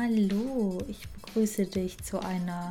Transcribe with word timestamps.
Hallo, 0.00 0.78
ich 0.86 1.08
begrüße 1.08 1.66
dich 1.66 1.98
zu 2.04 2.20
einer 2.22 2.68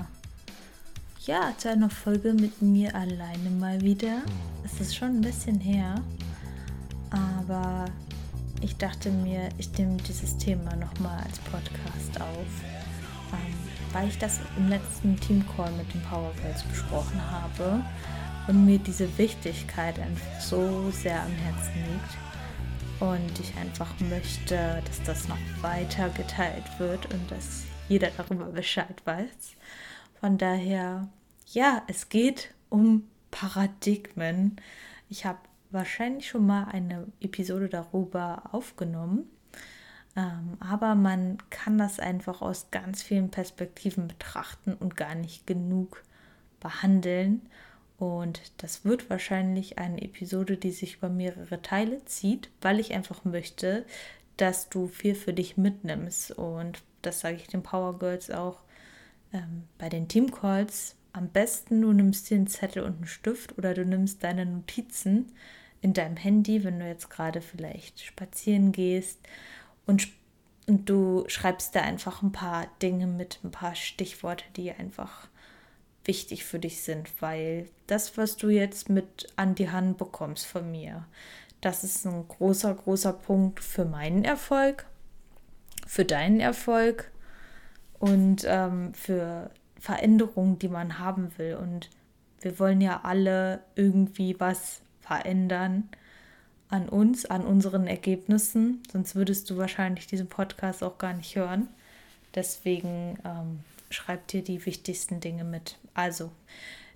ja, 1.26 1.54
zu 1.58 1.70
einer 1.70 1.90
Folge 1.90 2.32
mit 2.32 2.62
mir 2.62 2.96
alleine 2.96 3.50
mal 3.50 3.82
wieder. 3.82 4.22
Es 4.64 4.80
ist 4.80 4.96
schon 4.96 5.10
ein 5.10 5.22
bisschen 5.22 5.60
her, 5.60 5.96
aber 7.10 7.84
ich 8.62 8.78
dachte 8.78 9.10
mir, 9.10 9.50
ich 9.58 9.78
nehme 9.78 9.98
dieses 9.98 10.38
Thema 10.38 10.74
nochmal 10.78 11.22
als 11.22 11.38
Podcast 11.40 12.22
auf, 12.22 12.48
ähm, 13.34 13.54
weil 13.92 14.08
ich 14.08 14.18
das 14.18 14.40
im 14.56 14.70
letzten 14.70 15.20
Teamcall 15.20 15.74
mit 15.74 15.94
den 15.94 16.02
Powergirls 16.04 16.64
besprochen 16.64 17.20
habe 17.30 17.84
und 18.48 18.66
mir 18.66 18.80
diese 18.80 19.18
Wichtigkeit 19.18 20.00
einfach 20.00 20.40
so 20.40 20.90
sehr 20.92 21.24
am 21.24 21.34
Herzen 21.34 21.74
liegt 21.76 22.27
und 23.00 23.40
ich 23.40 23.56
einfach 23.58 23.94
möchte, 24.00 24.82
dass 24.86 25.04
das 25.04 25.28
noch 25.28 25.38
weiter 25.62 26.10
geteilt 26.10 26.66
wird 26.80 27.14
und 27.14 27.30
dass 27.30 27.64
jeder 27.90 28.10
darüber 28.18 28.46
Bescheid 28.46 29.02
weiß. 29.06 29.56
Von 30.20 30.38
daher, 30.38 31.08
ja, 31.54 31.84
es 31.88 32.10
geht 32.10 32.54
um 32.70 33.08
Paradigmen. 33.30 34.56
Ich 35.10 35.26
habe 35.26 35.38
wahrscheinlich 35.70 36.28
schon 36.28 36.46
mal 36.48 36.66
eine 36.72 37.08
Episode 37.20 37.70
darüber 37.70 38.44
aufgenommen, 38.52 39.30
ähm, 40.16 40.58
aber 40.60 40.96
man 40.96 41.38
kann 41.50 41.78
das 41.78 42.00
einfach 42.00 42.42
aus 42.42 42.72
ganz 42.72 43.04
vielen 43.04 43.30
Perspektiven 43.30 44.08
betrachten 44.08 44.74
und 44.74 44.98
gar 44.98 45.14
nicht 45.14 45.46
genug 45.46 46.04
behandeln. 46.60 47.44
Und 47.98 48.42
das 48.58 48.86
wird 48.86 49.10
wahrscheinlich 49.10 49.80
eine 49.80 50.02
Episode, 50.02 50.58
die 50.58 50.72
sich 50.72 50.98
über 50.98 51.10
mehrere 51.10 51.62
Teile 51.62 52.06
zieht, 52.06 52.50
weil 52.62 52.80
ich 52.80 52.94
einfach 52.94 53.26
möchte, 53.26 53.86
dass 54.38 54.70
du 54.70 54.88
viel 54.88 55.16
für 55.16 55.34
dich 55.34 55.58
mitnimmst. 55.58 56.32
Und 56.32 56.84
das 57.02 57.22
sage 57.22 57.38
ich 57.38 57.48
den 57.48 57.64
Power 57.64 57.98
Girls 57.98 58.30
auch 58.30 58.60
ähm, 59.34 59.64
bei 59.80 59.90
den 59.90 60.08
Team 60.08 60.32
Calls. 60.32 60.96
Am 61.12 61.30
besten, 61.30 61.82
du 61.82 61.92
nimmst 61.92 62.30
dir 62.30 62.36
einen 62.36 62.48
Zettel 62.48 62.84
und 62.84 62.98
einen 62.98 63.08
Stift 63.08 63.58
oder 63.58 63.74
du 63.74 63.84
nimmst 63.84 64.24
deine 64.24 64.46
Notizen 64.46 65.32
in 65.82 65.94
deinem 65.94 66.18
Handy, 66.18 66.64
wenn 66.64 66.80
du 66.80 66.88
jetzt 66.88 67.10
gerade 67.10 67.42
vielleicht 67.42 68.02
spazieren 68.02 68.72
gehst 68.72 69.20
und, 69.88 70.08
und 70.68 70.90
du 70.90 71.24
schreibst 71.28 71.76
da 71.76 71.82
einfach 71.82 72.22
ein 72.22 72.32
paar 72.32 72.68
Dinge 72.82 73.08
mit, 73.08 73.40
ein 73.44 73.52
paar 73.52 73.74
Stichworte, 73.74 74.44
die 74.56 74.72
einfach 74.72 75.28
wichtig 76.08 76.46
für 76.46 76.60
dich 76.60 76.82
sind, 76.82 77.10
weil 77.22 77.70
das, 77.86 78.18
was 78.18 78.38
du 78.38 78.50
jetzt 78.50 78.90
mit 78.90 79.28
an 79.36 79.56
die 79.56 79.70
Hand 79.70 79.98
bekommst 79.98 80.46
von 80.46 80.72
mir, 80.72 81.06
das 81.62 81.84
ist 81.84 82.06
ein 82.06 82.28
großer, 82.28 82.74
großer 82.74 83.14
Punkt 83.14 83.60
für 83.60 83.86
meinen 83.86 84.24
Erfolg, 84.24 84.86
für 85.86 86.06
deinen 86.06 86.40
Erfolg 86.40 87.12
und 88.00 88.44
ähm, 88.46 88.94
für 88.94 89.50
Veränderungen, 89.80 90.60
die 90.60 90.70
man 90.70 91.00
haben 91.00 91.32
will. 91.38 91.56
Und 91.56 91.90
wir 92.42 92.60
wollen 92.60 92.82
ja 92.82 93.02
alle 93.04 93.62
irgendwie 93.76 94.40
was 94.40 94.82
verändern 95.02 95.90
an 96.70 96.90
uns, 96.90 97.26
an 97.26 97.46
unseren 97.46 97.88
Ergebnissen. 97.88 98.84
Sonst 98.92 99.16
würdest 99.16 99.50
du 99.50 99.58
wahrscheinlich 99.58 100.08
diesen 100.08 100.28
Podcast 100.28 100.84
auch 100.84 100.98
gar 100.98 101.14
nicht 101.14 101.36
hören. 101.36 101.70
Deswegen 102.36 103.18
ähm, 103.26 103.60
schreib 103.90 104.28
dir 104.28 104.44
die 104.44 104.66
wichtigsten 104.66 105.20
Dinge 105.20 105.44
mit. 105.44 105.78
Also, 105.94 106.32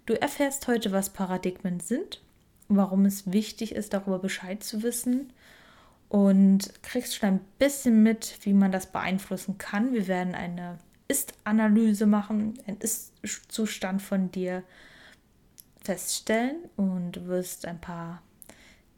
du 0.06 0.20
erfährst 0.20 0.68
heute, 0.68 0.92
was 0.92 1.12
Paradigmen 1.12 1.80
sind, 1.80 2.22
warum 2.68 3.06
es 3.06 3.32
wichtig 3.32 3.74
ist, 3.76 3.94
darüber 3.94 4.20
Bescheid 4.20 4.64
zu 4.64 4.84
wissen 4.84 5.34
und 6.10 6.84
kriegst 6.84 7.16
schon 7.16 7.30
ein 7.30 7.40
bisschen 7.58 8.04
mit, 8.04 8.38
wie 8.44 8.54
man 8.54 8.72
das 8.72 8.88
beeinflussen 8.88 9.58
kann. 9.58 9.94
Wir 9.94 10.08
werden 10.08 10.36
eine 10.36 10.78
Ist-Analyse 11.08 12.06
machen, 12.06 12.60
einen 12.68 12.78
Ist-Zustand 12.78 14.02
von 14.02 14.32
dir 14.32 14.64
feststellen 15.82 16.58
und 16.76 17.28
wirst 17.28 17.66
ein 17.66 17.82
paar 17.82 18.22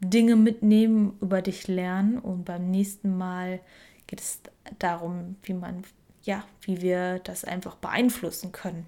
Dinge 0.00 0.36
mitnehmen, 0.36 1.16
über 1.20 1.40
dich 1.40 1.66
lernen 1.66 2.18
und 2.18 2.44
beim 2.44 2.70
nächsten 2.70 3.16
Mal 3.16 3.60
geht 4.06 4.20
es 4.20 4.40
darum, 4.78 5.36
wie 5.44 5.54
man 5.54 5.84
ja, 6.24 6.44
wie 6.62 6.80
wir 6.80 7.20
das 7.20 7.44
einfach 7.44 7.76
beeinflussen 7.76 8.52
können. 8.52 8.86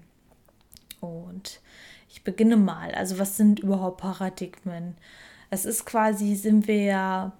Und 0.99 1.61
ich 2.09 2.23
beginne 2.23 2.57
mal. 2.57 2.93
Also 2.95 3.19
was 3.19 3.37
sind 3.37 3.59
überhaupt 3.59 4.01
Paradigmen? 4.01 4.97
Es 5.49 5.65
ist 5.65 5.85
quasi, 5.85 6.35
sind 6.35 6.67
wir 6.67 6.83
ja 6.83 7.31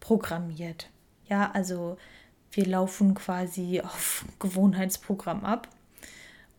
programmiert. 0.00 0.90
Ja, 1.28 1.50
also 1.52 1.96
wir 2.52 2.66
laufen 2.66 3.14
quasi 3.14 3.80
auf 3.84 4.24
Gewohnheitsprogramm 4.38 5.44
ab. 5.44 5.68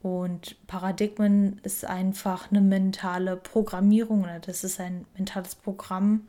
Und 0.01 0.55
Paradigmen 0.67 1.59
ist 1.63 1.83
einfach 1.83 2.51
eine 2.51 2.61
mentale 2.61 3.35
Programmierung 3.35 4.23
oder 4.23 4.39
das 4.39 4.63
ist 4.63 4.79
ein 4.79 5.05
mentales 5.17 5.55
Programm, 5.55 6.27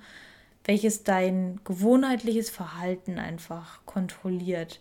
welches 0.64 1.04
dein 1.04 1.60
gewohnheitliches 1.64 2.50
Verhalten 2.50 3.18
einfach 3.18 3.84
kontrolliert. 3.86 4.80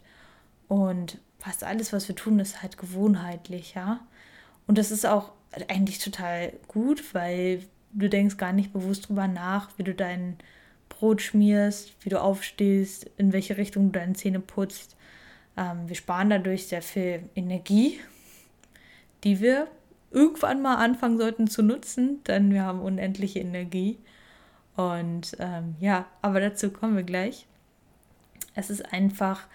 Und 0.68 1.20
fast 1.40 1.64
alles, 1.64 1.94
was 1.94 2.08
wir 2.08 2.16
tun, 2.16 2.40
ist 2.40 2.62
halt 2.62 2.78
gewohnheitlich, 2.78 3.74
ja. 3.76 4.00
Und 4.66 4.78
das 4.78 4.92
ist 4.92 5.06
auch 5.06 5.32
eigentlich 5.70 6.00
total 6.00 6.54
gut, 6.68 7.14
weil 7.14 7.64
du 7.94 8.10
denkst 8.10 8.38
gar 8.38 8.54
nicht 8.54 8.74
bewusst 8.74 9.10
drüber 9.10 9.28
nach, 9.28 9.70
wie 9.78 9.84
du 9.84 9.94
dein 9.94 10.38
Brot 10.90 11.22
schmierst, 11.22 11.96
wie 12.02 12.10
du 12.10 12.22
aufstehst, 12.22 13.10
in 13.18 13.34
welche 13.34 13.58
Richtung 13.58 13.92
du 13.92 14.00
deine 14.00 14.14
Zähne 14.14 14.40
putzt. 14.40 14.96
Ähm, 15.56 15.88
wir 15.88 15.96
sparen 15.96 16.30
dadurch 16.30 16.68
sehr 16.68 16.82
viel 16.82 17.24
Energie, 17.36 18.00
die 19.24 19.40
wir 19.40 19.68
irgendwann 20.12 20.62
mal 20.62 20.76
anfangen 20.76 21.18
sollten 21.18 21.48
zu 21.48 21.62
nutzen, 21.62 22.24
denn 22.26 22.54
wir 22.54 22.64
haben 22.64 22.82
unendliche 22.82 23.40
Energie. 23.40 23.98
Und 24.76 25.36
ähm, 25.40 25.76
ja, 25.80 26.06
aber 26.22 26.40
dazu 26.40 26.70
kommen 26.70 26.96
wir 26.96 27.04
gleich. 27.04 27.48
Es 28.58 28.70
ist 28.70 28.92
einfach 28.92 29.48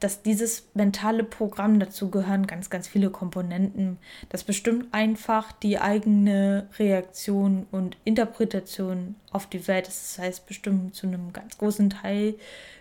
dass 0.00 0.22
dieses 0.22 0.68
mentale 0.74 1.24
Programm 1.24 1.80
dazu 1.80 2.10
gehören 2.10 2.46
ganz, 2.46 2.70
ganz 2.70 2.86
viele 2.86 3.10
Komponenten. 3.10 3.98
Das 4.28 4.44
bestimmt 4.44 4.86
einfach 4.92 5.50
die 5.52 5.80
eigene 5.80 6.68
Reaktion 6.78 7.66
und 7.72 7.96
Interpretation 8.04 9.16
auf 9.32 9.46
die 9.46 9.66
Welt. 9.66 9.88
Das 9.88 10.18
heißt, 10.18 10.46
bestimmt 10.46 10.94
zu 10.94 11.08
einem 11.08 11.32
ganz 11.32 11.58
großen 11.58 11.90
Teil, 11.90 12.34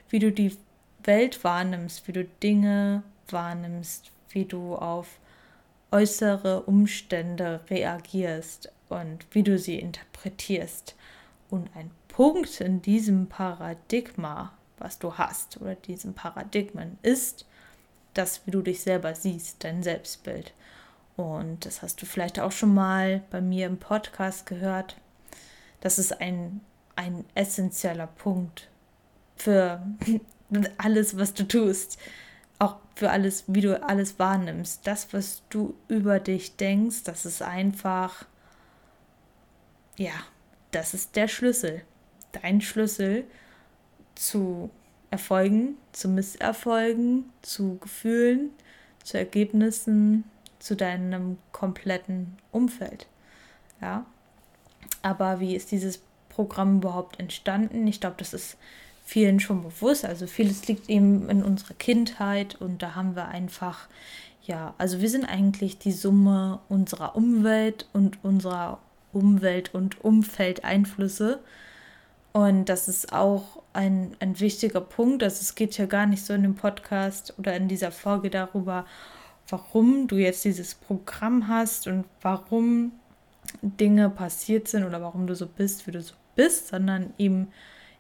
wie 0.10 0.20
du 0.20 0.32
die 0.32 0.56
Welt 1.04 1.44
wahrnimmst, 1.44 2.08
wie 2.08 2.12
du 2.12 2.24
Dinge 2.24 3.02
wahrnimmst, 3.30 4.12
wie 4.30 4.46
du 4.46 4.76
auf 4.76 5.20
äußere 5.92 6.64
Umstände 6.64 7.62
reagierst 7.70 8.72
und 8.90 9.26
wie 9.32 9.42
du 9.42 9.58
sie 9.58 9.80
interpretierst. 9.80 10.96
Und 11.50 11.70
ein 11.76 11.90
Punkt 12.10 12.62
in 12.62 12.82
diesem 12.82 13.28
Paradigma 13.28 14.57
was 14.80 15.00
du 15.00 15.18
hast 15.18 15.60
oder 15.62 15.76
diesen 15.76 16.14
Paradigmen 16.14 16.98
ist 17.02 17.46
das, 18.18 18.42
wie 18.46 18.52
du 18.52 18.62
dich 18.62 18.82
selber 18.82 19.16
siehst, 19.16 19.64
dein 19.64 19.84
Selbstbild. 19.84 20.54
Und 21.16 21.66
das 21.66 21.82
hast 21.82 22.02
du 22.02 22.06
vielleicht 22.06 22.40
auch 22.40 22.52
schon 22.52 22.74
mal 22.74 23.22
bei 23.32 23.42
mir 23.42 23.68
im 23.68 23.78
Podcast 23.78 24.46
gehört. 24.46 24.98
Das 25.82 26.00
ist 26.00 26.22
ein, 26.22 26.62
ein 26.96 27.26
essentieller 27.36 28.08
Punkt 28.08 28.70
für 29.36 29.82
alles, 30.78 31.18
was 31.18 31.34
du 31.34 31.48
tust. 31.48 31.98
Auch 32.60 32.78
für 32.96 33.12
alles, 33.12 33.44
wie 33.48 33.62
du 33.62 33.82
alles 33.84 34.18
wahrnimmst. 34.18 34.86
Das, 34.86 35.14
was 35.14 35.44
du 35.50 35.76
über 35.88 36.20
dich 36.20 36.56
denkst, 36.56 37.04
das 37.04 37.26
ist 37.26 37.42
einfach, 37.42 38.26
ja, 39.96 40.14
das 40.72 40.94
ist 40.94 41.16
der 41.16 41.28
Schlüssel. 41.28 41.84
Dein 42.32 42.62
Schlüssel 42.62 43.26
zu 44.18 44.70
Erfolgen, 45.10 45.76
zu 45.94 46.10
Misserfolgen, 46.10 47.26
zu 47.42 47.78
Gefühlen, 47.78 48.52
zu 49.04 49.18
Ergebnissen, 49.18 50.26
zu 50.60 50.76
deinem 50.76 51.38
kompletten 51.52 52.38
Umfeld. 52.52 53.08
Ja. 53.82 54.06
Aber 55.02 55.40
wie 55.40 55.56
ist 55.56 55.72
dieses 55.72 56.02
Programm 56.30 56.78
überhaupt 56.78 57.20
entstanden? 57.20 57.88
Ich 57.88 58.00
glaube, 58.00 58.16
das 58.18 58.34
ist 58.34 58.58
vielen 59.06 59.40
schon 59.40 59.64
bewusst. 59.64 60.04
Also 60.04 60.28
vieles 60.28 60.68
liegt 60.68 60.90
eben 60.90 61.30
in 61.30 61.44
unserer 61.44 61.76
Kindheit 61.76 62.56
und 62.60 62.82
da 62.82 62.96
haben 62.96 63.16
wir 63.16 63.30
einfach, 63.30 63.88
ja, 64.44 64.74
also 64.78 65.00
wir 65.00 65.10
sind 65.10 65.26
eigentlich 65.26 65.80
die 65.80 65.94
Summe 65.94 66.60
unserer 66.68 67.16
Umwelt 67.16 67.88
und 67.94 68.24
unserer 68.24 68.80
Umwelt- 69.14 69.74
und 69.74 70.04
Umfeldeinflüsse. 70.04 71.40
Und 72.38 72.66
das 72.66 72.88
ist 72.88 73.14
auch 73.14 73.64
ein, 73.74 74.16
ein 74.20 74.40
wichtiger 74.40 74.80
Punkt. 74.80 75.24
Also 75.24 75.42
es 75.42 75.56
geht 75.56 75.76
ja 75.80 75.88
gar 75.88 76.06
nicht 76.06 76.24
so 76.24 76.34
in 76.34 76.44
dem 76.44 76.54
Podcast 76.54 77.34
oder 77.40 77.56
in 77.56 77.68
dieser 77.68 77.92
Folge 77.92 78.30
darüber, 78.30 78.86
warum 79.50 80.08
du 80.08 80.18
jetzt 80.18 80.46
dieses 80.46 80.76
Programm 80.76 81.48
hast 81.48 81.88
und 81.88 82.06
warum 82.22 82.92
Dinge 83.64 84.12
passiert 84.12 84.68
sind 84.68 84.84
oder 84.84 85.02
warum 85.02 85.26
du 85.26 85.34
so 85.34 85.48
bist, 85.48 85.88
wie 85.88 85.92
du 85.92 86.00
so 86.00 86.14
bist, 86.36 86.68
sondern 86.68 87.12
eben, 87.18 87.48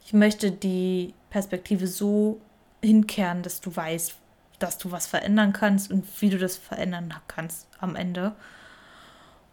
ich 0.05 0.13
möchte 0.13 0.51
die 0.51 1.15
Perspektive 1.31 1.87
so 1.87 2.39
hinkehren, 2.83 3.41
dass 3.41 3.59
du 3.59 3.75
weißt, 3.75 4.17
dass 4.59 4.77
du 4.77 4.91
was 4.91 5.07
verändern 5.07 5.51
kannst 5.51 5.89
und 5.91 6.05
wie 6.21 6.29
du 6.29 6.37
das 6.37 6.57
verändern 6.57 7.11
kannst 7.27 7.67
am 7.79 7.95
Ende. 7.95 8.35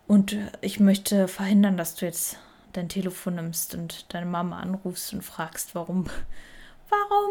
Und 0.07 0.37
ich 0.61 0.79
möchte 0.79 1.27
verhindern, 1.27 1.79
dass 1.79 1.95
du 1.95 2.05
jetzt 2.05 2.37
dein 2.77 2.89
Telefon 2.89 3.37
nimmst 3.37 3.75
und 3.75 4.13
deine 4.13 4.27
Mama 4.27 4.59
anrufst 4.59 5.13
und 5.13 5.23
fragst, 5.23 5.75
warum, 5.75 6.05
warum 6.91 7.31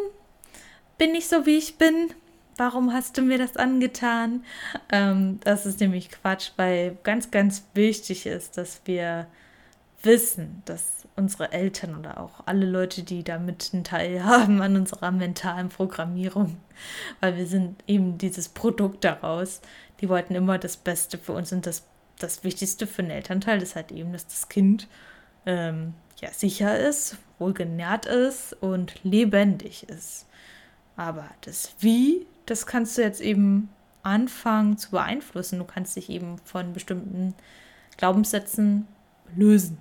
bin 0.98 1.16
ich 1.16 1.28
so, 1.28 1.46
wie 1.46 1.58
ich 1.58 1.78
bin? 1.78 2.14
Warum 2.58 2.94
hast 2.94 3.18
du 3.18 3.22
mir 3.22 3.38
das 3.38 3.58
angetan? 3.58 4.44
Ähm, 4.92 5.40
das 5.44 5.66
ist 5.66 5.80
nämlich 5.80 6.12
Quatsch, 6.12 6.52
weil 6.56 6.98
ganz, 7.04 7.32
ganz 7.32 7.66
wichtig 7.74 8.26
ist, 8.26 8.58
dass 8.58 8.82
wir 8.86 9.28
wissen, 10.04 10.62
dass 10.66 11.08
unsere 11.16 11.52
Eltern 11.52 11.98
oder 11.98 12.20
auch 12.20 12.46
alle 12.46 12.66
Leute, 12.66 13.04
die 13.04 13.24
damit 13.24 13.72
einen 13.74 13.84
Teil 13.84 14.24
haben 14.26 14.62
an 14.62 14.76
unserer 14.76 15.12
mentalen 15.12 15.70
Programmierung, 15.70 16.58
weil 17.22 17.38
wir 17.38 17.48
sind 17.48 17.84
eben 17.88 18.18
dieses 18.18 18.50
Produkt 18.50 19.04
daraus, 19.04 19.62
die 20.02 20.10
wollten 20.10 20.36
immer 20.36 20.58
das 20.58 20.78
Beste 20.78 21.18
für 21.18 21.34
uns 21.34 21.52
und 21.52 21.66
das, 21.66 21.84
das 22.20 22.44
Wichtigste 22.44 22.88
für 22.88 23.02
einen 23.02 23.12
Elternteil 23.12 23.62
ist 23.62 23.76
halt 23.76 23.92
eben, 23.92 24.12
dass 24.12 24.28
das 24.28 24.50
Kind 24.50 24.88
ähm, 25.46 25.94
ja, 26.20 26.30
sicher 26.32 26.78
ist, 26.80 27.18
wohlgenährt 27.40 28.06
ist 28.06 28.54
und 28.62 29.04
lebendig 29.04 29.90
ist. 29.90 30.26
Aber 30.96 31.26
das 31.42 31.74
Wie, 31.80 32.26
das 32.46 32.66
kannst 32.66 32.98
du 32.98 33.02
jetzt 33.02 33.22
eben 33.22 33.70
anfangen 34.04 34.78
zu 34.78 34.92
beeinflussen. 34.92 35.60
Du 35.60 35.66
kannst 35.66 35.96
dich 35.96 36.10
eben 36.10 36.38
von 36.46 36.74
bestimmten 36.74 37.34
Glaubenssätzen 37.98 38.88
lösen. 39.36 39.78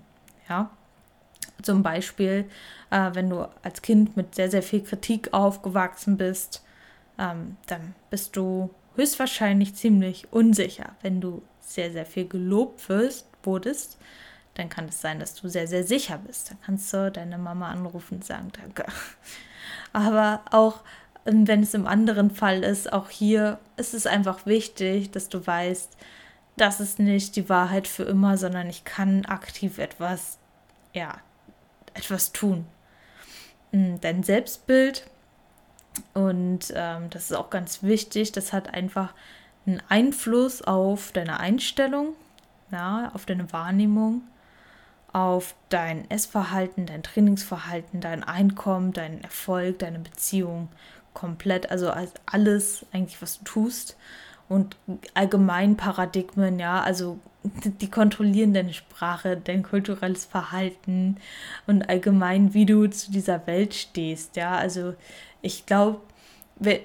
Ja. 0.48 0.70
Zum 1.62 1.82
Beispiel, 1.82 2.48
äh, 2.90 3.10
wenn 3.14 3.30
du 3.30 3.48
als 3.62 3.82
Kind 3.82 4.16
mit 4.16 4.34
sehr, 4.34 4.50
sehr 4.50 4.62
viel 4.62 4.82
Kritik 4.82 5.32
aufgewachsen 5.32 6.16
bist, 6.16 6.64
ähm, 7.18 7.56
dann 7.66 7.94
bist 8.10 8.36
du 8.36 8.70
höchstwahrscheinlich 8.96 9.74
ziemlich 9.74 10.32
unsicher. 10.32 10.96
Wenn 11.02 11.20
du 11.20 11.42
sehr, 11.60 11.92
sehr 11.92 12.06
viel 12.06 12.26
gelobt 12.26 12.88
wirst, 12.88 13.26
wurdest, 13.42 13.98
dann 14.54 14.68
kann 14.68 14.86
es 14.86 15.00
sein, 15.00 15.18
dass 15.18 15.34
du 15.34 15.48
sehr, 15.48 15.66
sehr 15.66 15.84
sicher 15.84 16.18
bist. 16.18 16.50
Dann 16.50 16.58
kannst 16.64 16.92
du 16.92 17.10
deine 17.10 17.38
Mama 17.38 17.70
anrufen 17.70 18.16
und 18.16 18.24
sagen, 18.24 18.50
danke. 18.52 18.84
Aber 19.92 20.42
auch 20.50 20.80
ähm, 21.26 21.46
wenn 21.46 21.62
es 21.62 21.74
im 21.74 21.86
anderen 21.86 22.30
Fall 22.30 22.62
ist, 22.62 22.92
auch 22.92 23.10
hier 23.10 23.58
ist 23.76 23.94
es 23.94 24.06
einfach 24.06 24.46
wichtig, 24.46 25.10
dass 25.10 25.28
du 25.28 25.44
weißt, 25.46 25.96
das 26.56 26.80
ist 26.80 26.98
nicht 26.98 27.36
die 27.36 27.48
Wahrheit 27.48 27.88
für 27.88 28.04
immer, 28.04 28.36
sondern 28.36 28.68
ich 28.68 28.84
kann 28.84 29.24
aktiv 29.24 29.78
etwas, 29.78 30.38
ja, 30.92 31.18
etwas 31.94 32.32
tun. 32.32 32.66
Hm, 33.72 34.00
dein 34.00 34.22
Selbstbild, 34.22 35.06
und 36.14 36.72
ähm, 36.74 37.10
das 37.10 37.24
ist 37.30 37.36
auch 37.36 37.50
ganz 37.50 37.82
wichtig, 37.82 38.32
das 38.32 38.52
hat 38.52 38.72
einfach 38.72 39.12
einen 39.66 39.82
Einfluss 39.88 40.62
auf 40.62 41.12
deine 41.12 41.38
Einstellung, 41.38 42.14
ja, 42.70 43.10
auf 43.14 43.26
deine 43.26 43.52
Wahrnehmung 43.52 44.22
auf 45.12 45.54
dein 45.68 46.10
Essverhalten, 46.10 46.86
dein 46.86 47.02
Trainingsverhalten, 47.02 48.00
dein 48.00 48.24
Einkommen, 48.24 48.92
deinen 48.92 49.22
Erfolg, 49.22 49.78
deine 49.80 49.98
Beziehung 49.98 50.68
komplett, 51.12 51.70
also 51.70 51.92
alles 52.26 52.86
eigentlich, 52.92 53.20
was 53.20 53.38
du 53.38 53.44
tust. 53.44 53.96
Und 54.48 54.76
allgemein 55.14 55.76
Paradigmen, 55.76 56.58
ja, 56.58 56.80
also 56.80 57.18
die 57.42 57.90
kontrollieren 57.90 58.52
deine 58.52 58.72
Sprache, 58.72 59.36
dein 59.36 59.62
kulturelles 59.62 60.24
Verhalten 60.24 61.16
und 61.66 61.88
allgemein, 61.88 62.54
wie 62.54 62.66
du 62.66 62.86
zu 62.88 63.10
dieser 63.10 63.46
Welt 63.46 63.74
stehst, 63.74 64.36
ja, 64.36 64.52
also 64.52 64.94
ich 65.40 65.66
glaube, 65.66 66.00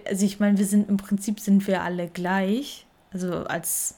also 0.06 0.26
ich 0.26 0.40
meine, 0.40 0.58
wir 0.58 0.66
sind 0.66 0.90
im 0.90 0.98
Prinzip 0.98 1.40
sind 1.40 1.68
wir 1.68 1.82
alle 1.82 2.08
gleich, 2.08 2.86
also 3.12 3.44
als 3.46 3.98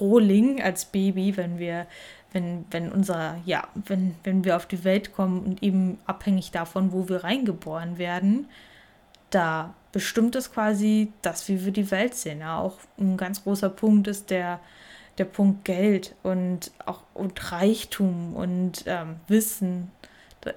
Rohling, 0.00 0.62
als 0.62 0.86
Baby, 0.86 1.36
wenn 1.36 1.58
wir 1.58 1.86
wenn, 2.32 2.64
wenn 2.70 2.92
unser, 2.92 3.36
ja, 3.44 3.66
wenn, 3.74 4.14
wenn 4.24 4.44
wir 4.44 4.56
auf 4.56 4.66
die 4.66 4.84
Welt 4.84 5.12
kommen 5.12 5.40
und 5.40 5.62
eben 5.62 5.98
abhängig 6.06 6.50
davon, 6.50 6.92
wo 6.92 7.08
wir 7.08 7.24
reingeboren 7.24 7.98
werden, 7.98 8.46
da 9.30 9.74
bestimmt 9.92 10.36
es 10.36 10.52
quasi 10.52 11.12
das, 11.22 11.48
wie 11.48 11.64
wir 11.64 11.72
die 11.72 11.90
Welt 11.90 12.14
sehen. 12.14 12.40
Ja, 12.40 12.58
auch 12.58 12.78
ein 12.98 13.16
ganz 13.16 13.42
großer 13.42 13.68
Punkt 13.68 14.08
ist 14.08 14.30
der, 14.30 14.60
der 15.18 15.24
Punkt 15.24 15.64
Geld 15.64 16.14
und 16.22 16.70
auch 16.86 17.02
und 17.14 17.52
Reichtum 17.52 18.34
und 18.34 18.84
ähm, 18.86 19.16
Wissen. 19.28 19.90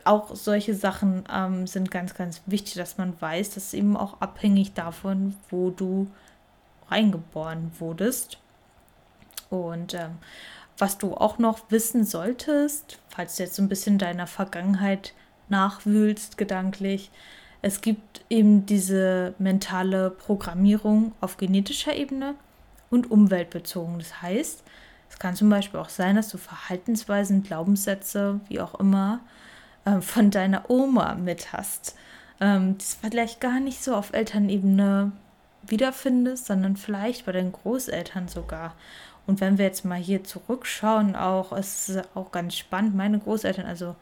Auch 0.05 0.33
solche 0.35 0.75
Sachen 0.75 1.25
ähm, 1.31 1.67
sind 1.67 1.91
ganz, 1.91 2.13
ganz 2.13 2.41
wichtig, 2.45 2.75
dass 2.75 2.97
man 2.97 3.19
weiß, 3.19 3.55
dass 3.55 3.73
eben 3.73 3.97
auch 3.97 4.21
abhängig 4.21 4.73
davon, 4.73 5.35
wo 5.49 5.71
du 5.71 6.07
reingeboren 6.89 7.71
wurdest. 7.79 8.39
Und 9.49 9.93
ähm, 9.93 10.17
was 10.77 10.97
du 10.97 11.13
auch 11.13 11.37
noch 11.37 11.59
wissen 11.69 12.05
solltest, 12.05 12.99
falls 13.09 13.35
du 13.35 13.43
jetzt 13.43 13.55
so 13.55 13.61
ein 13.61 13.69
bisschen 13.69 13.97
deiner 13.97 14.27
Vergangenheit 14.27 15.13
nachwühlst 15.49 16.37
gedanklich, 16.37 17.11
es 17.61 17.79
gibt 17.79 18.25
eben 18.29 18.65
diese 18.65 19.35
mentale 19.39 20.09
Programmierung 20.09 21.13
auf 21.21 21.37
genetischer 21.37 21.95
Ebene 21.95 22.35
und 22.89 23.09
umweltbezogen. 23.09 23.99
Das 23.99 24.21
heißt, 24.21 24.63
es 25.09 25.19
kann 25.19 25.35
zum 25.35 25.49
Beispiel 25.49 25.79
auch 25.79 25.89
sein, 25.89 26.17
dass 26.17 26.27
du 26.27 26.37
Verhaltensweisen, 26.37 27.43
Glaubenssätze, 27.43 28.41
wie 28.49 28.59
auch 28.59 28.75
immer, 28.75 29.21
ähm, 29.85 30.01
von 30.01 30.29
deiner 30.29 30.69
Oma 30.69 31.15
mit 31.15 31.53
hast. 31.53 31.95
Ähm, 32.41 32.77
das 32.77 32.97
vielleicht 32.99 33.39
gar 33.39 33.61
nicht 33.61 33.81
so 33.81 33.95
auf 33.95 34.11
Elternebene 34.11 35.13
wiederfindest, 35.65 36.47
sondern 36.47 36.75
vielleicht 36.75 37.25
bei 37.25 37.31
deinen 37.31 37.53
Großeltern 37.53 38.27
sogar. 38.27 38.75
Und 39.25 39.39
wenn 39.41 39.57
wir 39.57 39.65
jetzt 39.65 39.85
mal 39.85 39.99
hier 39.99 40.23
zurückschauen, 40.23 41.15
auch 41.15 41.53
ist 41.53 41.89
es 41.89 42.03
auch 42.15 42.31
ganz 42.31 42.57
spannend. 42.57 42.95
Meine 42.95 43.19
Großeltern, 43.19 43.65
also 43.65 43.95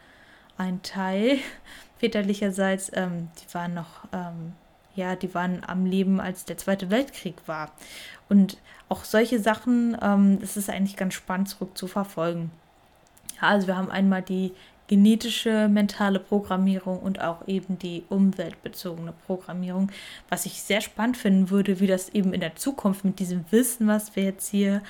ein 0.58 0.82
Teil 0.82 1.38
väterlicherseits, 2.00 2.92
ähm, 2.94 3.30
die 3.40 3.54
waren 3.54 3.74
noch, 3.74 4.06
ähm, 4.12 4.54
ja, 4.96 5.16
die 5.16 5.34
waren 5.34 5.64
am 5.66 5.86
Leben, 5.86 6.20
als 6.20 6.46
der 6.46 6.58
Zweite 6.58 6.90
Weltkrieg 6.90 7.36
war. 7.46 7.72
Und 8.30 8.58
auch 8.90 9.06
solche 9.06 9.40
Sachen, 9.40 9.98
ähm, 10.02 10.40
das 10.40 10.58
ist 10.58 10.70
eigentlich 10.70 10.98
ganz 10.98 11.14
spannend 11.14 11.50
zurückzuverfolgen. 11.50 12.52
Ja, 13.42 13.50
also 13.50 13.68
wir 13.68 13.78
haben 13.78 13.92
einmal 13.92 14.22
die 14.22 14.54
genetische 14.88 15.70
mentale 15.70 16.20
Programmierung 16.20 17.00
und 17.00 17.22
auch 17.22 17.48
eben 17.48 17.80
die 17.80 18.04
umweltbezogene 18.10 19.14
Programmierung, 19.26 19.90
was 20.28 20.46
ich 20.46 20.62
sehr 20.62 20.82
spannend 20.82 21.16
finden 21.16 21.50
würde, 21.50 21.80
wie 21.80 21.88
das 21.88 22.10
eben 22.10 22.34
in 22.34 22.42
der 22.42 22.58
Zukunft 22.58 23.06
mit 23.06 23.20
diesem 23.20 23.46
Wissen, 23.52 23.88
was 23.88 24.18
wir 24.18 24.24
jetzt 24.24 24.50
hier 24.50 24.82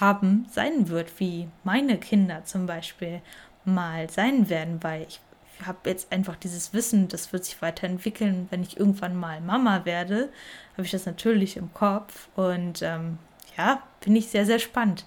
haben, 0.00 0.46
sein 0.50 0.88
wird, 0.88 1.20
wie 1.20 1.48
meine 1.62 1.98
Kinder 1.98 2.44
zum 2.44 2.66
Beispiel 2.66 3.20
mal 3.64 4.10
sein 4.10 4.48
werden, 4.48 4.82
weil 4.82 5.06
ich 5.08 5.20
habe 5.64 5.88
jetzt 5.88 6.12
einfach 6.12 6.36
dieses 6.36 6.72
Wissen, 6.74 7.08
das 7.08 7.32
wird 7.32 7.44
sich 7.44 7.62
weiterentwickeln. 7.62 8.48
Wenn 8.50 8.62
ich 8.62 8.78
irgendwann 8.78 9.16
mal 9.16 9.40
Mama 9.40 9.84
werde, 9.84 10.30
habe 10.72 10.84
ich 10.84 10.90
das 10.90 11.06
natürlich 11.06 11.56
im 11.56 11.72
Kopf 11.72 12.28
und 12.34 12.82
ähm, 12.82 13.18
ja, 13.56 13.82
finde 14.00 14.18
ich 14.18 14.28
sehr, 14.28 14.46
sehr 14.46 14.58
spannend. 14.58 15.04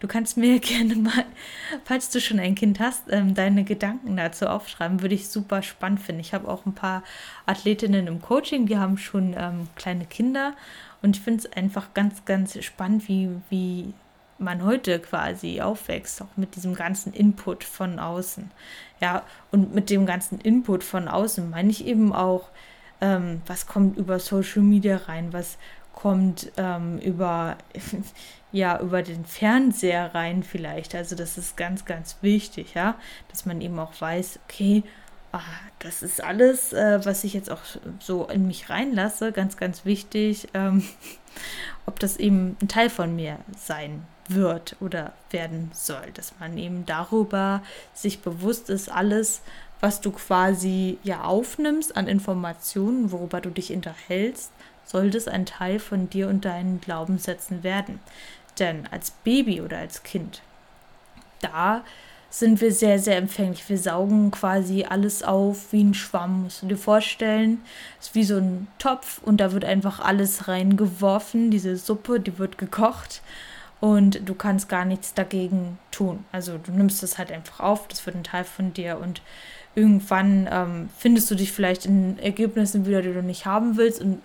Du 0.00 0.08
kannst 0.08 0.36
mir 0.36 0.58
gerne 0.60 0.96
mal, 0.96 1.24
falls 1.84 2.10
du 2.10 2.20
schon 2.20 2.38
ein 2.38 2.54
Kind 2.54 2.80
hast, 2.80 3.04
ähm, 3.10 3.34
deine 3.34 3.64
Gedanken 3.64 4.16
dazu 4.16 4.46
aufschreiben. 4.46 5.00
Würde 5.00 5.14
ich 5.14 5.28
super 5.28 5.62
spannend 5.62 6.00
finden. 6.00 6.20
Ich 6.20 6.34
habe 6.34 6.48
auch 6.48 6.66
ein 6.66 6.74
paar 6.74 7.02
Athletinnen 7.46 8.06
im 8.06 8.20
Coaching, 8.20 8.66
die 8.66 8.78
haben 8.78 8.98
schon 8.98 9.34
ähm, 9.38 9.68
kleine 9.76 10.04
Kinder. 10.04 10.54
Und 11.02 11.16
ich 11.16 11.22
finde 11.22 11.40
es 11.40 11.52
einfach 11.52 11.94
ganz, 11.94 12.24
ganz 12.24 12.62
spannend, 12.64 13.08
wie, 13.08 13.30
wie 13.48 13.94
man 14.38 14.64
heute 14.64 14.98
quasi 14.98 15.60
aufwächst, 15.60 16.22
auch 16.22 16.36
mit 16.36 16.56
diesem 16.56 16.74
ganzen 16.74 17.12
Input 17.12 17.64
von 17.64 17.98
außen. 17.98 18.50
Ja, 19.00 19.22
und 19.50 19.74
mit 19.74 19.90
dem 19.90 20.06
ganzen 20.06 20.40
Input 20.40 20.84
von 20.84 21.08
außen 21.08 21.50
meine 21.50 21.70
ich 21.70 21.86
eben 21.86 22.12
auch, 22.12 22.48
ähm, 23.00 23.42
was 23.46 23.66
kommt 23.66 23.96
über 23.96 24.18
Social 24.18 24.62
Media 24.62 24.96
rein, 24.96 25.32
was 25.32 25.58
kommt 25.92 26.50
ähm, 26.56 26.98
über, 26.98 27.56
ja, 28.52 28.80
über 28.80 29.02
den 29.02 29.24
Fernseher 29.24 30.14
rein 30.14 30.42
vielleicht. 30.42 30.94
Also 30.94 31.16
das 31.16 31.38
ist 31.38 31.56
ganz, 31.56 31.84
ganz 31.84 32.16
wichtig, 32.20 32.74
ja, 32.74 32.96
dass 33.28 33.46
man 33.46 33.60
eben 33.60 33.78
auch 33.78 34.00
weiß, 34.00 34.40
okay, 34.44 34.82
ah, 35.32 35.40
das 35.78 36.02
ist 36.02 36.22
alles, 36.22 36.72
äh, 36.72 37.04
was 37.04 37.24
ich 37.24 37.34
jetzt 37.34 37.50
auch 37.50 37.62
so 38.00 38.26
in 38.26 38.46
mich 38.46 38.70
reinlasse, 38.70 39.32
ganz, 39.32 39.56
ganz 39.56 39.84
wichtig, 39.84 40.48
ähm, 40.54 40.82
ob 41.86 42.00
das 42.00 42.16
eben 42.16 42.56
ein 42.60 42.68
Teil 42.68 42.90
von 42.90 43.14
mir 43.14 43.38
sein 43.56 44.04
wird 44.28 44.76
oder 44.80 45.12
werden 45.30 45.70
soll. 45.74 46.10
Dass 46.14 46.34
man 46.40 46.56
eben 46.58 46.86
darüber 46.86 47.62
sich 47.94 48.20
bewusst 48.20 48.70
ist, 48.70 48.90
alles, 48.90 49.42
was 49.80 50.00
du 50.00 50.10
quasi 50.12 50.98
ja 51.02 51.24
aufnimmst 51.24 51.96
an 51.96 52.08
Informationen, 52.08 53.12
worüber 53.12 53.40
du 53.40 53.50
dich 53.50 53.72
unterhältst, 53.72 54.50
sollte 54.84 55.18
es 55.18 55.28
ein 55.28 55.46
Teil 55.46 55.78
von 55.78 56.10
dir 56.10 56.28
und 56.28 56.44
deinen 56.44 56.80
Glaubenssätzen 56.80 57.62
werden. 57.62 58.00
Denn 58.58 58.86
als 58.90 59.10
Baby 59.10 59.60
oder 59.60 59.78
als 59.78 60.02
Kind, 60.02 60.42
da 61.40 61.82
sind 62.30 62.60
wir 62.60 62.72
sehr, 62.72 62.98
sehr 62.98 63.16
empfänglich. 63.16 63.68
Wir 63.68 63.78
saugen 63.78 64.32
quasi 64.32 64.84
alles 64.84 65.22
auf 65.22 65.72
wie 65.72 65.84
ein 65.84 65.94
Schwamm. 65.94 66.44
Musst 66.44 66.62
du 66.62 66.66
dir 66.66 66.76
vorstellen, 66.76 67.62
es 68.00 68.08
ist 68.08 68.14
wie 68.16 68.24
so 68.24 68.38
ein 68.38 68.66
Topf 68.78 69.20
und 69.22 69.36
da 69.36 69.52
wird 69.52 69.64
einfach 69.64 70.00
alles 70.00 70.48
reingeworfen. 70.48 71.52
Diese 71.52 71.76
Suppe, 71.76 72.18
die 72.18 72.38
wird 72.38 72.58
gekocht 72.58 73.22
und 73.84 74.26
du 74.26 74.34
kannst 74.34 74.70
gar 74.70 74.86
nichts 74.86 75.12
dagegen 75.12 75.76
tun. 75.90 76.24
Also 76.32 76.56
du 76.56 76.72
nimmst 76.72 77.02
es 77.02 77.18
halt 77.18 77.30
einfach 77.30 77.60
auf, 77.60 77.86
das 77.86 78.06
wird 78.06 78.16
ein 78.16 78.24
Teil 78.24 78.44
von 78.44 78.72
dir 78.72 78.98
und 78.98 79.20
irgendwann 79.74 80.48
ähm, 80.50 80.88
findest 80.96 81.30
du 81.30 81.34
dich 81.34 81.52
vielleicht 81.52 81.84
in 81.84 82.18
Ergebnissen 82.18 82.86
wieder, 82.86 83.02
die 83.02 83.12
du 83.12 83.22
nicht 83.22 83.44
haben 83.44 83.76
willst 83.76 84.00
und 84.00 84.22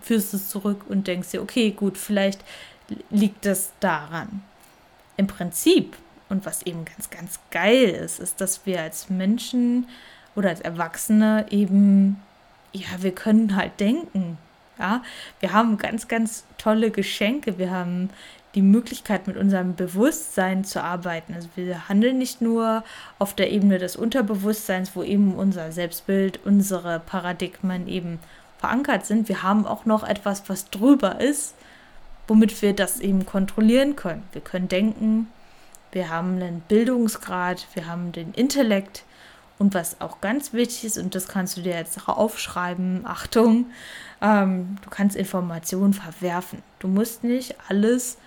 führst 0.00 0.32
es 0.32 0.48
zurück 0.48 0.86
und 0.88 1.08
denkst 1.08 1.32
dir, 1.32 1.42
okay, 1.42 1.72
gut, 1.72 1.98
vielleicht 1.98 2.42
liegt 3.10 3.44
das 3.44 3.72
daran. 3.80 4.42
Im 5.18 5.26
Prinzip 5.26 5.94
und 6.30 6.46
was 6.46 6.62
eben 6.62 6.86
ganz, 6.86 7.10
ganz 7.10 7.38
geil 7.50 7.90
ist, 7.90 8.18
ist, 8.18 8.40
dass 8.40 8.64
wir 8.64 8.80
als 8.80 9.10
Menschen 9.10 9.88
oder 10.34 10.48
als 10.48 10.62
Erwachsene 10.62 11.44
eben, 11.50 12.16
ja, 12.72 12.88
wir 13.00 13.14
können 13.14 13.56
halt 13.56 13.78
denken. 13.78 14.38
Ja, 14.78 15.02
wir 15.40 15.52
haben 15.52 15.76
ganz, 15.76 16.08
ganz 16.08 16.44
tolle 16.56 16.90
Geschenke. 16.90 17.58
Wir 17.58 17.70
haben 17.70 18.08
die 18.54 18.62
Möglichkeit, 18.62 19.26
mit 19.26 19.36
unserem 19.36 19.74
Bewusstsein 19.74 20.64
zu 20.64 20.82
arbeiten. 20.82 21.34
Also 21.34 21.48
wir 21.56 21.88
handeln 21.88 22.18
nicht 22.18 22.40
nur 22.40 22.84
auf 23.18 23.34
der 23.34 23.50
Ebene 23.50 23.78
des 23.78 23.96
Unterbewusstseins, 23.96 24.94
wo 24.94 25.02
eben 25.02 25.34
unser 25.34 25.72
Selbstbild, 25.72 26.40
unsere 26.44 27.00
Paradigmen 27.00 27.88
eben 27.88 28.18
verankert 28.58 29.06
sind. 29.06 29.28
Wir 29.28 29.42
haben 29.42 29.66
auch 29.66 29.86
noch 29.86 30.04
etwas, 30.04 30.48
was 30.48 30.70
drüber 30.70 31.20
ist, 31.20 31.54
womit 32.28 32.60
wir 32.62 32.74
das 32.74 33.00
eben 33.00 33.26
kontrollieren 33.26 33.96
können. 33.96 34.22
Wir 34.32 34.42
können 34.42 34.68
denken, 34.68 35.28
wir 35.92 36.10
haben 36.10 36.36
einen 36.36 36.60
Bildungsgrad, 36.60 37.66
wir 37.74 37.86
haben 37.86 38.12
den 38.12 38.32
Intellekt 38.34 39.04
und 39.58 39.74
was 39.74 40.00
auch 40.00 40.20
ganz 40.20 40.52
wichtig 40.52 40.84
ist, 40.84 40.98
und 40.98 41.14
das 41.14 41.28
kannst 41.28 41.56
du 41.56 41.62
dir 41.62 41.74
jetzt 41.74 42.08
aufschreiben, 42.08 43.02
Achtung, 43.04 43.66
ähm, 44.20 44.76
du 44.82 44.90
kannst 44.90 45.16
Informationen 45.16 45.92
verwerfen. 45.92 46.62
Du 46.78 46.88
musst 46.88 47.24
nicht 47.24 47.54
alles 47.68 48.18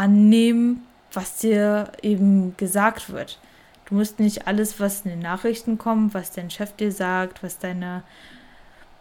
annehmen, 0.00 0.86
was 1.12 1.36
dir 1.36 1.92
eben 2.02 2.56
gesagt 2.56 3.10
wird. 3.10 3.38
Du 3.84 3.94
musst 3.94 4.18
nicht 4.18 4.46
alles, 4.46 4.80
was 4.80 5.04
in 5.04 5.10
den 5.10 5.20
Nachrichten 5.20 5.76
kommt, 5.76 6.14
was 6.14 6.30
dein 6.30 6.50
Chef 6.50 6.74
dir 6.76 6.92
sagt, 6.92 7.42
was 7.42 7.58
deine 7.58 8.02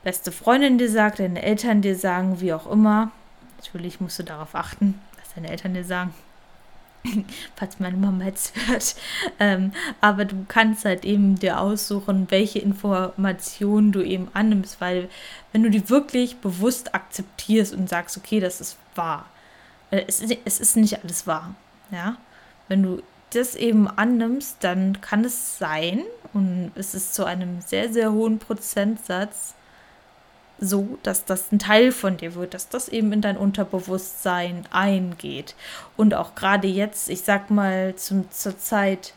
beste 0.04 0.32
Freundin 0.32 0.78
dir 0.78 0.90
sagt, 0.90 1.20
deine 1.20 1.42
Eltern 1.42 1.82
dir 1.82 1.96
sagen, 1.96 2.42
wie 2.42 2.54
auch 2.54 2.70
immer. 2.70 3.12
Natürlich 3.58 4.02
musst 4.02 4.20
du 4.20 4.24
darauf 4.24 4.56
achten, 4.56 5.00
was 5.18 5.34
deine 5.36 5.50
Eltern 5.50 5.74
dir 5.74 5.84
sagen. 5.84 6.14
falls 7.56 7.80
meine 7.80 7.98
Mama 7.98 8.26
jetzt 8.26 8.54
hört. 8.68 8.96
Ähm, 9.40 9.72
aber 10.02 10.26
du 10.26 10.46
kannst 10.48 10.86
halt 10.86 11.06
eben 11.06 11.36
dir 11.36 11.60
aussuchen, 11.60 12.28
welche 12.30 12.60
Informationen 12.60 13.92
du 13.92 14.02
eben 14.02 14.30
annimmst, 14.34 14.82
weil 14.82 15.10
wenn 15.52 15.64
du 15.64 15.70
die 15.70 15.90
wirklich 15.90 16.38
bewusst 16.38 16.94
akzeptierst 16.94 17.74
und 17.74 17.90
sagst, 17.90 18.18
okay, 18.18 18.40
das 18.40 18.62
ist 18.62 18.78
wahr, 18.96 19.26
es, 19.92 20.22
es 20.46 20.60
ist 20.60 20.78
nicht 20.78 21.04
alles 21.04 21.28
wahr, 21.28 21.56
ja. 21.92 22.18
Wenn 22.68 22.84
du 22.84 23.02
das 23.32 23.56
eben 23.56 23.88
annimmst, 23.88 24.58
dann 24.62 25.02
kann 25.02 25.26
es 25.26 25.58
sein, 25.58 26.04
und 26.34 26.72
es 26.76 26.94
ist 26.94 27.16
zu 27.16 27.26
einem 27.26 27.62
sehr, 27.62 27.92
sehr 27.92 28.12
hohen 28.12 28.40
Prozentsatz, 28.40 29.56
so, 30.60 30.98
dass 31.04 31.26
das 31.26 31.52
ein 31.52 31.60
Teil 31.60 31.92
von 31.92 32.18
dir 32.18 32.36
wird, 32.36 32.54
dass 32.54 32.70
das 32.70 32.90
eben 32.90 33.14
in 33.14 33.22
dein 33.22 33.38
Unterbewusstsein 33.38 34.66
eingeht. 34.72 35.56
Und 35.96 36.14
auch 36.14 36.36
gerade 36.36 36.68
jetzt, 36.68 37.10
ich 37.10 37.22
sag 37.22 37.50
mal, 37.50 37.96
zum, 37.96 38.30
zur 38.32 38.58
Zeit 38.58 39.14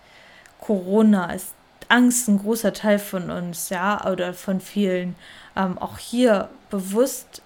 Corona 0.61 1.33
ist 1.33 1.49
Angst 1.88 2.29
ein 2.29 2.38
großer 2.38 2.73
Teil 2.73 2.99
von 2.99 3.31
uns, 3.31 3.69
ja, 3.69 4.09
oder 4.11 4.35
von 4.35 4.61
vielen. 4.61 5.17
Ähm, 5.57 5.76
auch 5.79 5.99
hier 5.99 6.49
bewusst, 6.71 7.43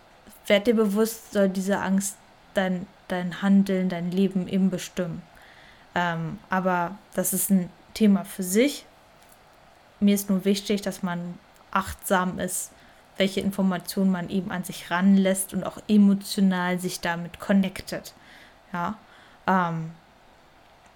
werd 0.47 0.67
dir 0.67 0.77
bewusst, 0.77 1.33
soll 1.33 1.49
diese 1.49 1.79
Angst 1.79 2.17
dein, 2.55 2.87
dein 3.09 3.43
Handeln, 3.43 3.89
dein 3.89 4.11
Leben 4.11 4.49
eben 4.49 4.71
bestimmen. 4.71 5.23
Ähm, 5.95 6.39
aber 6.51 6.97
das 7.15 7.33
ist 7.33 7.51
ein 7.51 7.71
Thema 7.95 8.25
für 8.25 8.43
sich. 8.43 8.85
Mir 10.01 10.15
ist 10.15 10.29
nur 10.29 10.45
wichtig, 10.45 10.83
dass 10.83 11.03
man 11.03 11.39
achtsam 11.71 12.39
ist 12.39 12.71
welche 13.17 13.41
Informationen 13.41 14.11
man 14.11 14.29
eben 14.29 14.51
an 14.51 14.65
sich 14.65 14.91
ranlässt 14.91 15.55
und 15.55 15.65
auch 15.65 15.79
emotional 15.89 16.79
sich 16.79 17.01
damit 17.01 17.41
connectet. 17.41 18.15
Ja, 18.73 18.97
ähm, 19.47 19.91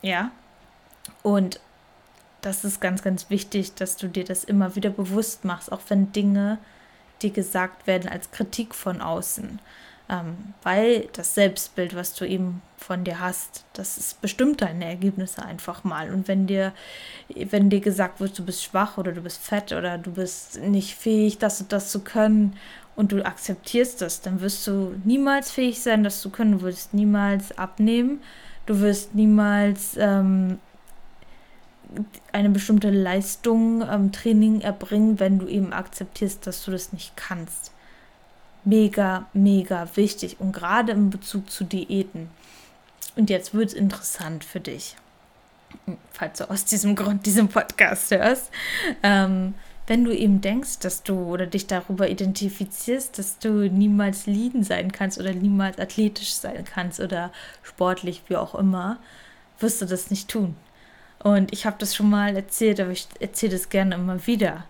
ja. 0.03 0.31
Und 1.23 1.61
das 2.43 2.65
ist 2.65 2.81
ganz, 2.81 3.03
ganz 3.03 3.31
wichtig, 3.31 3.75
dass 3.75 3.97
du 3.97 4.09
dir 4.09 4.25
das 4.25 4.45
immer 4.45 4.75
wieder 4.77 4.91
bewusst 4.91 5.45
machst, 5.45 5.73
auch 5.73 5.81
wenn 5.89 6.13
Dinge 6.13 6.59
dir 7.23 7.31
gesagt 7.31 7.87
werden 7.87 8.09
als 8.09 8.31
Kritik 8.31 8.75
von 8.75 9.01
außen 9.01 9.59
ähm, 10.11 10.55
weil 10.63 11.09
das 11.13 11.35
Selbstbild, 11.35 11.95
was 11.95 12.15
du 12.15 12.27
eben 12.27 12.63
von 12.77 13.05
dir 13.05 13.21
hast, 13.21 13.65
das 13.75 13.97
ist 13.97 14.21
bestimmt 14.21 14.61
deine 14.61 14.85
Ergebnisse 14.85 15.45
einfach 15.45 15.85
mal. 15.85 16.13
Und 16.13 16.27
wenn 16.27 16.49
dir, 16.49 16.73
wenn 17.29 17.71
dir 17.71 17.81
gesagt 17.81 18.21
wird, 18.21 18.37
du 18.37 18.45
bist 18.45 18.65
schwach 18.65 18.99
oder 18.99 19.13
du 19.13 19.21
bist 19.21 19.41
fett 19.41 19.73
oder 19.73 19.99
du 19.99 20.13
bist 20.13 20.61
nicht 20.61 20.97
fähig, 20.97 21.39
das 21.39 21.61
und 21.61 21.73
das 21.73 21.91
zu 21.91 22.01
können 22.01 22.57
und 22.97 23.13
du 23.13 23.25
akzeptierst 23.25 24.03
das, 24.03 24.21
dann 24.21 24.41
wirst 24.41 24.67
du 24.67 24.95
niemals 25.05 25.53
fähig 25.53 25.81
sein, 25.81 26.03
das 26.03 26.21
zu 26.21 26.31
können. 26.31 26.59
Du 26.59 26.63
wirst 26.63 26.93
niemals 26.93 27.57
abnehmen. 27.57 28.21
Du 28.67 28.81
wirst 28.81 29.15
niemals 29.15 29.97
ähm, 29.97 30.59
eine 32.33 32.51
bestimmte 32.51 32.91
Leistung, 32.91 33.83
ähm, 33.89 34.11
Training 34.11 34.61
erbringen, 34.61 35.21
wenn 35.21 35.39
du 35.39 35.47
eben 35.47 35.73
akzeptierst, 35.73 36.47
dass 36.47 36.65
du 36.65 36.73
das 36.73 36.93
nicht 36.93 37.17
kannst 37.17 37.73
mega, 38.65 39.27
mega 39.33 39.89
wichtig 39.95 40.37
und 40.39 40.53
gerade 40.53 40.93
im 40.93 41.11
Bezug 41.11 41.51
zu 41.51 41.65
Diäten. 41.65 42.31
Und 43.17 43.31
jetzt 43.31 43.55
wird 43.55 43.69
es 43.69 43.75
interessant 43.75 44.45
für 44.45 44.61
dich, 44.61 44.97
falls 46.13 46.39
du 46.39 46.51
aus 46.51 46.65
diesem 46.65 46.95
Grund 46.97 47.27
diesen 47.27 47.49
Podcast 47.49 48.11
hörst. 48.11 48.51
Ähm, 49.03 49.55
wenn 49.87 50.05
du 50.05 50.17
eben 50.17 50.41
denkst, 50.41 50.79
dass 50.79 51.03
du 51.03 51.19
oder 51.19 51.47
dich 51.47 51.67
darüber 51.67 52.09
identifizierst, 52.09 53.19
dass 53.19 53.39
du 53.39 53.69
niemals 53.69 54.27
lean 54.27 54.63
sein 54.63 54.93
kannst 54.93 55.19
oder 55.19 55.33
niemals 55.33 55.79
athletisch 55.79 56.35
sein 56.35 56.65
kannst 56.65 57.01
oder 57.01 57.33
sportlich, 57.63 58.23
wie 58.29 58.37
auch 58.37 58.55
immer, 58.55 58.99
wirst 59.59 59.83
du 59.83 59.87
das 59.87 60.11
nicht 60.11 60.29
tun. 60.29 60.55
Und 61.19 61.53
ich 61.53 61.67
habe 61.67 61.77
das 61.79 61.95
schon 61.95 62.09
mal 62.09 62.37
erzählt, 62.37 62.79
aber 62.81 62.93
ich 62.93 63.09
erzähle 63.19 63.53
das 63.53 63.69
gerne 63.69 63.97
immer 63.97 64.27
wieder. 64.27 64.65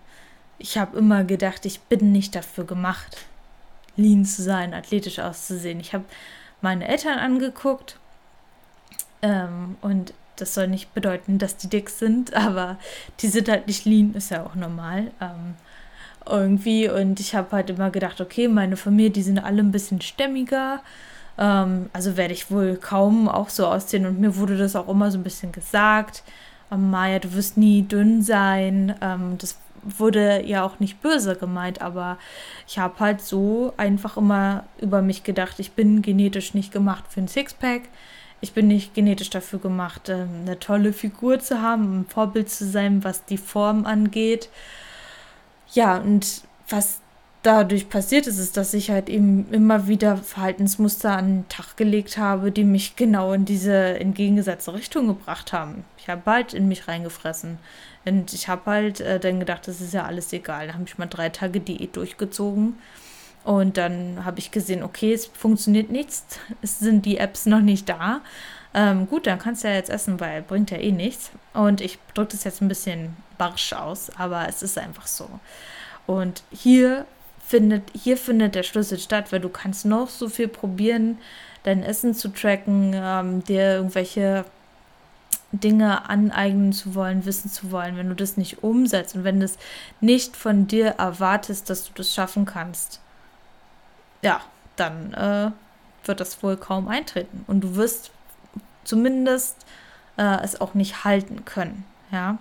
Ich 0.57 0.77
habe 0.77 0.97
immer 0.97 1.23
gedacht, 1.23 1.65
ich 1.65 1.79
bin 1.81 2.11
nicht 2.11 2.35
dafür 2.35 2.65
gemacht 2.65 3.17
lean 3.95 4.25
zu 4.25 4.41
sein, 4.41 4.73
athletisch 4.73 5.19
auszusehen. 5.19 5.79
Ich 5.79 5.93
habe 5.93 6.05
meine 6.61 6.87
Eltern 6.87 7.19
angeguckt 7.19 7.97
ähm, 9.21 9.75
und 9.81 10.13
das 10.37 10.53
soll 10.53 10.67
nicht 10.67 10.93
bedeuten, 10.93 11.37
dass 11.37 11.57
die 11.57 11.67
dick 11.67 11.89
sind, 11.89 12.33
aber 12.35 12.77
die 13.19 13.27
sind 13.27 13.49
halt 13.49 13.67
nicht 13.67 13.85
lean, 13.85 14.13
ist 14.13 14.31
ja 14.31 14.45
auch 14.45 14.55
normal. 14.55 15.11
Ähm, 15.21 15.55
irgendwie 16.29 16.87
und 16.87 17.19
ich 17.19 17.33
habe 17.33 17.51
halt 17.51 17.71
immer 17.71 17.89
gedacht, 17.89 18.21
okay, 18.21 18.47
meine 18.47 18.77
Familie, 18.77 19.09
die 19.09 19.23
sind 19.23 19.39
alle 19.39 19.61
ein 19.61 19.71
bisschen 19.71 20.01
stämmiger. 20.01 20.81
Ähm, 21.37 21.89
also 21.93 22.17
werde 22.17 22.33
ich 22.33 22.51
wohl 22.51 22.77
kaum 22.77 23.27
auch 23.27 23.49
so 23.49 23.65
aussehen 23.65 24.05
und 24.05 24.19
mir 24.19 24.35
wurde 24.35 24.57
das 24.57 24.75
auch 24.75 24.87
immer 24.87 25.11
so 25.11 25.17
ein 25.17 25.23
bisschen 25.23 25.51
gesagt. 25.51 26.23
Maja, 26.69 27.19
du 27.19 27.33
wirst 27.33 27.57
nie 27.57 27.81
dünn 27.81 28.21
sein. 28.21 28.95
Ähm, 29.01 29.37
das 29.37 29.57
wurde 29.83 30.43
ja 30.45 30.63
auch 30.63 30.79
nicht 30.79 31.01
böse 31.01 31.35
gemeint, 31.35 31.81
aber 31.81 32.17
ich 32.67 32.79
habe 32.79 32.99
halt 32.99 33.21
so 33.21 33.73
einfach 33.77 34.17
immer 34.17 34.65
über 34.79 35.01
mich 35.01 35.23
gedacht, 35.23 35.59
ich 35.59 35.71
bin 35.71 36.01
genetisch 36.01 36.53
nicht 36.53 36.71
gemacht 36.71 37.05
für 37.09 37.21
ein 37.21 37.27
Sixpack. 37.27 37.83
Ich 38.43 38.53
bin 38.53 38.67
nicht 38.67 38.95
genetisch 38.95 39.29
dafür 39.29 39.59
gemacht, 39.59 40.09
ähm, 40.09 40.29
eine 40.41 40.59
tolle 40.59 40.93
Figur 40.93 41.39
zu 41.39 41.61
haben, 41.61 42.01
ein 42.01 42.05
Vorbild 42.07 42.49
zu 42.49 42.65
sein, 42.65 43.03
was 43.03 43.25
die 43.25 43.37
Form 43.37 43.85
angeht. 43.85 44.49
Ja, 45.73 45.97
und 45.97 46.41
was 46.67 47.01
dadurch 47.43 47.89
passiert 47.89 48.27
ist, 48.27 48.37
ist, 48.37 48.57
dass 48.57 48.73
ich 48.73 48.91
halt 48.91 49.09
eben 49.09 49.51
immer 49.51 49.87
wieder 49.87 50.17
Verhaltensmuster 50.17 51.17
an 51.17 51.27
den 51.27 51.49
Tag 51.49 51.75
gelegt 51.77 52.17
habe, 52.17 52.51
die 52.51 52.63
mich 52.63 52.95
genau 52.95 53.33
in 53.33 53.45
diese 53.45 53.99
entgegengesetzte 53.99 54.73
Richtung 54.73 55.07
gebracht 55.07 55.53
haben. 55.53 55.83
Ich 55.97 56.09
habe 56.09 56.21
bald 56.23 56.53
in 56.53 56.67
mich 56.67 56.87
reingefressen. 56.87 57.57
Und 58.05 58.33
ich 58.33 58.47
habe 58.47 58.69
halt 58.69 58.99
äh, 58.99 59.19
dann 59.19 59.39
gedacht, 59.39 59.67
das 59.67 59.81
ist 59.81 59.93
ja 59.93 60.05
alles 60.05 60.33
egal. 60.33 60.67
Da 60.67 60.73
habe 60.73 60.85
ich 60.87 60.97
mal 60.97 61.05
drei 61.05 61.29
Tage 61.29 61.59
Diät 61.59 61.95
durchgezogen. 61.95 62.77
Und 63.43 63.77
dann 63.77 64.23
habe 64.23 64.39
ich 64.39 64.51
gesehen, 64.51 64.83
okay, 64.83 65.13
es 65.13 65.25
funktioniert 65.25 65.89
nichts. 65.89 66.25
Es 66.61 66.79
sind 66.79 67.05
die 67.05 67.17
Apps 67.17 67.45
noch 67.45 67.61
nicht 67.61 67.89
da. 67.89 68.21
Ähm, 68.73 69.07
gut, 69.07 69.27
dann 69.27 69.39
kannst 69.39 69.63
du 69.63 69.67
ja 69.67 69.73
jetzt 69.73 69.89
essen, 69.89 70.19
weil 70.19 70.41
bringt 70.41 70.71
ja 70.71 70.77
eh 70.77 70.91
nichts. 70.91 71.31
Und 71.53 71.81
ich 71.81 71.99
drücke 72.13 72.31
das 72.31 72.43
jetzt 72.43 72.61
ein 72.61 72.67
bisschen 72.67 73.15
barsch 73.37 73.73
aus, 73.73 74.09
aber 74.17 74.47
es 74.47 74.61
ist 74.61 74.77
einfach 74.77 75.07
so. 75.07 75.27
Und 76.07 76.43
hier 76.51 77.05
findet, 77.45 77.83
hier 77.93 78.17
findet 78.17 78.55
der 78.55 78.63
Schlüssel 78.63 78.97
statt, 78.97 79.31
weil 79.31 79.39
du 79.41 79.49
kannst 79.49 79.85
noch 79.85 80.09
so 80.09 80.29
viel 80.29 80.47
probieren, 80.47 81.17
dein 81.63 81.83
Essen 81.83 82.13
zu 82.13 82.29
tracken, 82.29 82.93
ähm, 82.95 83.43
dir 83.43 83.75
irgendwelche 83.75 84.45
Dinge 85.51 86.09
aneignen 86.09 86.73
zu 86.73 86.95
wollen, 86.95 87.25
wissen 87.25 87.49
zu 87.49 87.71
wollen, 87.71 87.97
wenn 87.97 88.09
du 88.09 88.15
das 88.15 88.37
nicht 88.37 88.63
umsetzt 88.63 89.15
und 89.15 89.23
wenn 89.23 89.39
das 89.39 89.57
nicht 89.99 90.35
von 90.35 90.67
dir 90.67 90.87
erwartest, 90.97 91.69
dass 91.69 91.85
du 91.85 91.91
das 91.95 92.13
schaffen 92.13 92.45
kannst, 92.45 93.01
ja, 94.21 94.41
dann 94.75 95.13
äh, 95.13 95.51
wird 96.05 96.19
das 96.19 96.41
wohl 96.41 96.57
kaum 96.57 96.87
eintreten. 96.87 97.43
Und 97.47 97.61
du 97.61 97.75
wirst 97.75 98.11
zumindest 98.83 99.57
äh, 100.17 100.41
es 100.43 100.59
auch 100.59 100.73
nicht 100.73 101.03
halten 101.03 101.45
können. 101.45 101.85
Ja. 102.11 102.37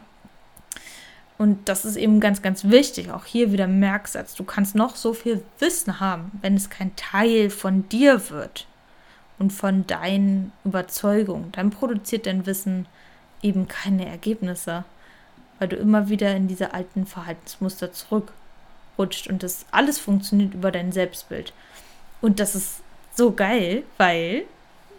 Und 1.39 1.69
das 1.69 1.85
ist 1.85 1.97
eben 1.97 2.21
ganz, 2.21 2.43
ganz 2.43 2.65
wichtig. 2.65 3.11
Auch 3.11 3.25
hier 3.25 3.51
wieder 3.51 3.67
Merksatz. 3.67 4.35
Du 4.35 4.45
kannst 4.45 4.75
noch 4.75 4.95
so 4.95 5.15
viel 5.15 5.43
Wissen 5.59 5.99
haben, 5.99 6.31
wenn 6.43 6.55
es 6.55 6.69
kein 6.69 6.95
Teil 6.97 7.51
von 7.51 7.89
dir 7.89 8.29
wird 8.31 8.67
und 9.39 9.51
von 9.51 9.87
deinen 9.87 10.53
Überzeugungen. 10.65 11.51
Dann 11.53 11.71
produziert 11.71 12.27
dein 12.27 12.45
Wissen 12.45 12.87
eben 13.43 13.69
keine 13.69 14.07
Ergebnisse, 14.07 14.85
weil 15.59 15.69
du 15.69 15.77
immer 15.77 16.09
wieder 16.09 16.35
in 16.35 16.49
diese 16.49 16.75
alten 16.75 17.07
Verhaltensmuster 17.07 17.93
zurückrutscht 17.93 19.29
und 19.29 19.43
das 19.43 19.67
alles 19.71 19.99
funktioniert 19.99 20.55
über 20.55 20.71
dein 20.71 20.93
Selbstbild. 20.93 21.53
Und 22.21 22.41
das 22.41 22.55
ist 22.55 22.81
so 23.15 23.33
geil, 23.33 23.83
weil 23.99 24.45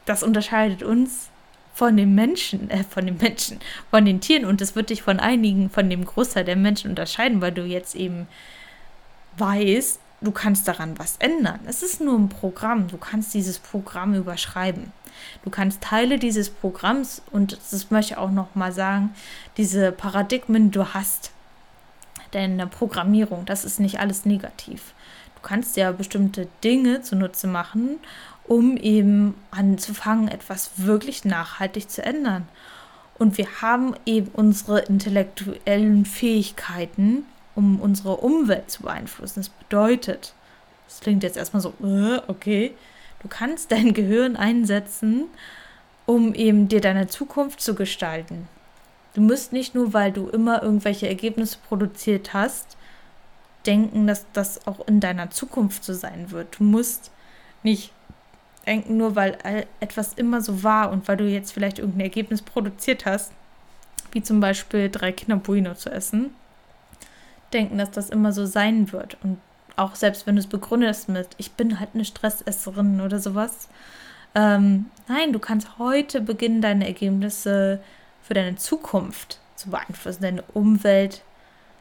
das 0.05 0.24
unterscheidet 0.24 0.83
uns 0.83 1.29
von 1.74 1.95
den 1.98 2.15
Menschen, 2.15 2.69
äh, 2.69 2.83
von 2.83 3.05
den 3.05 3.17
Menschen, 3.17 3.60
von 3.89 4.05
den 4.05 4.21
Tieren 4.21 4.45
und 4.45 4.62
das 4.62 4.75
wird 4.75 4.89
dich 4.89 5.03
von 5.03 5.19
einigen, 5.19 5.69
von 5.69 5.89
dem 5.89 6.05
Großteil 6.05 6.43
der 6.43 6.55
Menschen 6.55 6.89
unterscheiden, 6.89 7.41
weil 7.41 7.51
du 7.51 7.63
jetzt 7.63 7.95
eben 7.95 8.27
weißt, 9.38 10.00
du 10.21 10.31
kannst 10.31 10.67
daran 10.67 11.00
was 11.00 11.17
ändern. 11.17 11.60
Es 11.65 11.81
ist 11.83 12.01
nur 12.01 12.17
ein 12.17 12.29
Programm, 12.29 12.88
du 12.88 12.98
kannst 12.98 13.33
dieses 13.33 13.60
Programm 13.60 14.13
überschreiben. 14.13 14.91
Du 15.43 15.49
kannst 15.49 15.81
Teile 15.81 16.19
dieses 16.19 16.49
Programms 16.49 17.21
und 17.31 17.57
das 17.71 17.91
möchte 17.91 18.13
ich 18.13 18.17
auch 18.17 18.31
noch 18.31 18.55
mal 18.55 18.71
sagen, 18.71 19.13
diese 19.57 19.91
Paradigmen, 19.91 20.71
du 20.71 20.93
hast 20.93 21.31
deine 22.31 22.67
Programmierung, 22.67 23.45
das 23.45 23.65
ist 23.65 23.79
nicht 23.79 23.99
alles 23.99 24.25
negativ. 24.25 24.93
Du 25.35 25.47
kannst 25.47 25.75
ja 25.75 25.91
bestimmte 25.91 26.47
Dinge 26.63 27.01
zunutze 27.01 27.47
machen 27.47 27.99
um 28.51 28.75
eben 28.75 29.35
anzufangen, 29.51 30.27
etwas 30.27 30.71
wirklich 30.75 31.25
nachhaltig 31.25 31.89
zu 31.89 32.03
ändern. 32.03 32.49
Und 33.17 33.37
wir 33.37 33.47
haben 33.61 33.93
eben 34.05 34.29
unsere 34.33 34.79
intellektuellen 34.79 36.05
Fähigkeiten, 36.05 37.23
um 37.55 37.79
unsere 37.79 38.17
Umwelt 38.17 38.69
zu 38.69 38.83
beeinflussen. 38.83 39.39
Das 39.39 39.49
bedeutet, 39.49 40.33
das 40.85 40.99
klingt 40.99 41.23
jetzt 41.23 41.37
erstmal 41.37 41.61
so, 41.61 41.73
äh, 41.81 42.19
okay, 42.27 42.73
du 43.21 43.27
kannst 43.27 43.71
dein 43.71 43.93
Gehirn 43.93 44.35
einsetzen, 44.35 45.25
um 46.05 46.33
eben 46.33 46.67
dir 46.67 46.81
deine 46.81 47.07
Zukunft 47.07 47.61
zu 47.61 47.75
gestalten. 47.75 48.47
Du 49.13 49.21
musst 49.21 49.51
nicht 49.53 49.75
nur, 49.75 49.93
weil 49.93 50.11
du 50.11 50.29
immer 50.29 50.63
irgendwelche 50.63 51.07
Ergebnisse 51.07 51.57
produziert 51.67 52.33
hast, 52.33 52.77
denken, 53.65 54.07
dass 54.07 54.25
das 54.33 54.65
auch 54.67 54.87
in 54.87 54.99
deiner 54.99 55.29
Zukunft 55.29 55.83
so 55.83 55.93
sein 55.93 56.31
wird. 56.31 56.59
Du 56.59 56.63
musst 56.63 57.11
nicht 57.63 57.91
denken, 58.65 58.97
nur 58.97 59.15
weil 59.15 59.37
etwas 59.79 60.13
immer 60.13 60.41
so 60.41 60.63
war 60.63 60.91
und 60.91 61.07
weil 61.07 61.17
du 61.17 61.25
jetzt 61.25 61.51
vielleicht 61.51 61.79
irgendein 61.79 62.01
Ergebnis 62.01 62.41
produziert 62.41 63.05
hast, 63.05 63.31
wie 64.11 64.21
zum 64.21 64.39
Beispiel 64.39 64.89
drei 64.89 65.11
Kinder 65.11 65.37
Bueno 65.37 65.75
zu 65.75 65.89
essen, 65.89 66.31
denken, 67.53 67.77
dass 67.77 67.91
das 67.91 68.09
immer 68.09 68.31
so 68.33 68.45
sein 68.45 68.91
wird. 68.91 69.17
Und 69.23 69.39
auch 69.81 69.95
selbst 69.95 70.25
wenn 70.25 70.35
du 70.35 70.41
es 70.41 70.47
begründest 70.47 71.09
mit, 71.09 71.29
ich 71.38 71.51
bin 71.53 71.79
halt 71.79 71.91
eine 71.93 72.05
Stressesserin 72.05 73.01
oder 73.01 73.19
sowas. 73.19 73.67
Ähm, 74.35 74.85
nein, 75.07 75.33
du 75.33 75.39
kannst 75.39 75.77
heute 75.77 76.21
beginnen, 76.21 76.61
deine 76.61 76.88
Ergebnisse 76.88 77.81
für 78.23 78.33
deine 78.33 78.55
Zukunft 78.55 79.39
zu 79.55 79.69
beeinflussen, 79.69 80.23
deine 80.23 80.43
Umwelt, 80.53 81.21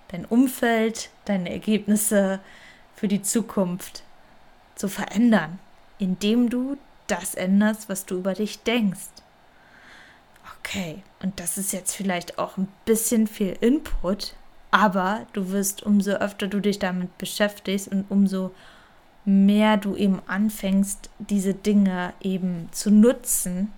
dein 0.09 0.25
Umfeld, 0.25 1.11
deine 1.25 1.51
Ergebnisse 1.51 2.41
für 2.97 3.09
die 3.09 3.23
Zukunft 3.23 4.03
zu 4.75 4.89
verändern 4.89 5.59
indem 6.01 6.49
du 6.51 6.77
das 7.07 7.35
änderst, 7.35 7.89
was 7.89 8.07
du 8.07 8.17
über 8.17 8.35
dich 8.35 8.63
denkst. 8.63 9.09
Okay, 10.59 11.03
und 11.23 11.39
das 11.39 11.59
ist 11.59 11.73
jetzt 11.73 11.95
vielleicht 11.95 12.39
auch 12.39 12.57
ein 12.57 12.69
bisschen 12.85 13.27
viel 13.27 13.57
Input, 13.61 14.35
aber 14.71 15.27
du 15.33 15.51
wirst, 15.51 15.83
umso 15.83 16.13
öfter 16.13 16.47
du 16.47 16.61
dich 16.61 16.79
damit 16.79 17.17
beschäftigst 17.19 17.89
und 17.89 18.05
umso 18.09 18.53
mehr 19.25 19.77
du 19.77 19.97
eben 19.97 20.21
anfängst, 20.27 21.11
diese 21.19 21.55
Dinge 21.55 22.13
eben 22.21 22.69
zu 22.73 22.91
nutzen, 22.91 23.73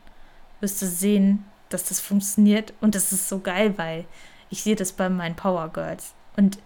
wirst 0.61 0.81
du 0.83 0.87
sehen, 0.87 1.44
dass 1.68 1.85
das 1.85 2.00
funktioniert 2.00 2.72
und 2.81 2.94
das 2.94 3.12
ist 3.12 3.28
so 3.28 3.40
geil, 3.40 3.74
weil 3.76 4.05
ich 4.50 4.62
sehe 4.62 4.76
das 4.76 4.92
bei 4.92 5.09
meinen 5.09 5.35
Power 5.35 5.68
Girls 5.72 6.14
und 6.37 6.59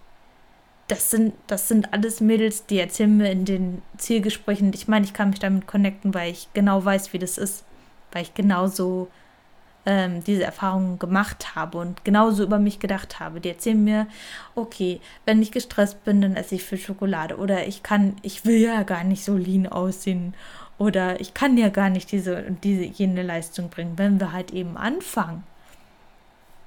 das 0.89 1.11
sind, 1.11 1.35
das 1.47 1.69
sind 1.69 1.93
alles 1.93 2.21
Mädels, 2.21 2.67
die 2.67 2.79
erzählen 2.79 3.17
mir 3.17 3.31
in 3.31 3.45
den 3.45 3.83
Zielgesprächen. 3.97 4.73
Ich 4.73 4.87
meine, 4.87 5.05
ich 5.05 5.12
kann 5.12 5.31
mich 5.31 5.41
damit 5.41 5.67
connecten, 5.67 6.15
weil 6.15 6.31
ich 6.31 6.49
genau 6.55 6.85
weiß, 6.85 7.12
wie 7.12 7.19
das 7.19 7.39
ist. 7.39 7.65
Weil 8.12 8.23
ich 8.23 8.35
genauso 8.35 9.09
ähm, 9.87 10.22
diese 10.25 10.44
Erfahrungen 10.44 10.99
gemacht 10.99 11.55
habe 11.55 11.79
und 11.79 12.05
genauso 12.05 12.42
über 12.42 12.59
mich 12.59 12.81
gedacht 12.81 13.20
habe. 13.20 13.40
Die 13.40 13.49
erzählen 13.49 13.83
mir, 13.83 14.07
okay, 14.55 15.01
wenn 15.25 15.40
ich 15.40 15.53
gestresst 15.53 16.05
bin, 16.05 16.20
dann 16.20 16.37
esse 16.37 16.57
ich 16.57 16.64
viel 16.64 16.79
Schokolade. 16.79 17.37
Oder 17.37 17.66
ich 17.66 17.83
kann, 17.83 18.16
ich 18.22 18.44
will 18.44 18.59
ja 18.59 18.83
gar 18.83 19.05
nicht 19.05 19.25
so 19.25 19.37
lean 19.37 19.66
aussehen. 19.66 20.35
Oder 20.79 21.20
ich 21.20 21.33
kann 21.33 21.57
ja 21.57 21.70
gar 21.70 21.88
nicht 21.88 22.12
diese 22.12 22.42
diese 22.62 22.85
jene 22.85 23.22
Leistung 23.22 23.70
bringen. 23.70 23.96
Wenn 23.96 24.20
wir 24.20 24.33
halt 24.33 24.51
eben 24.51 24.77
anfangen, 24.77 25.44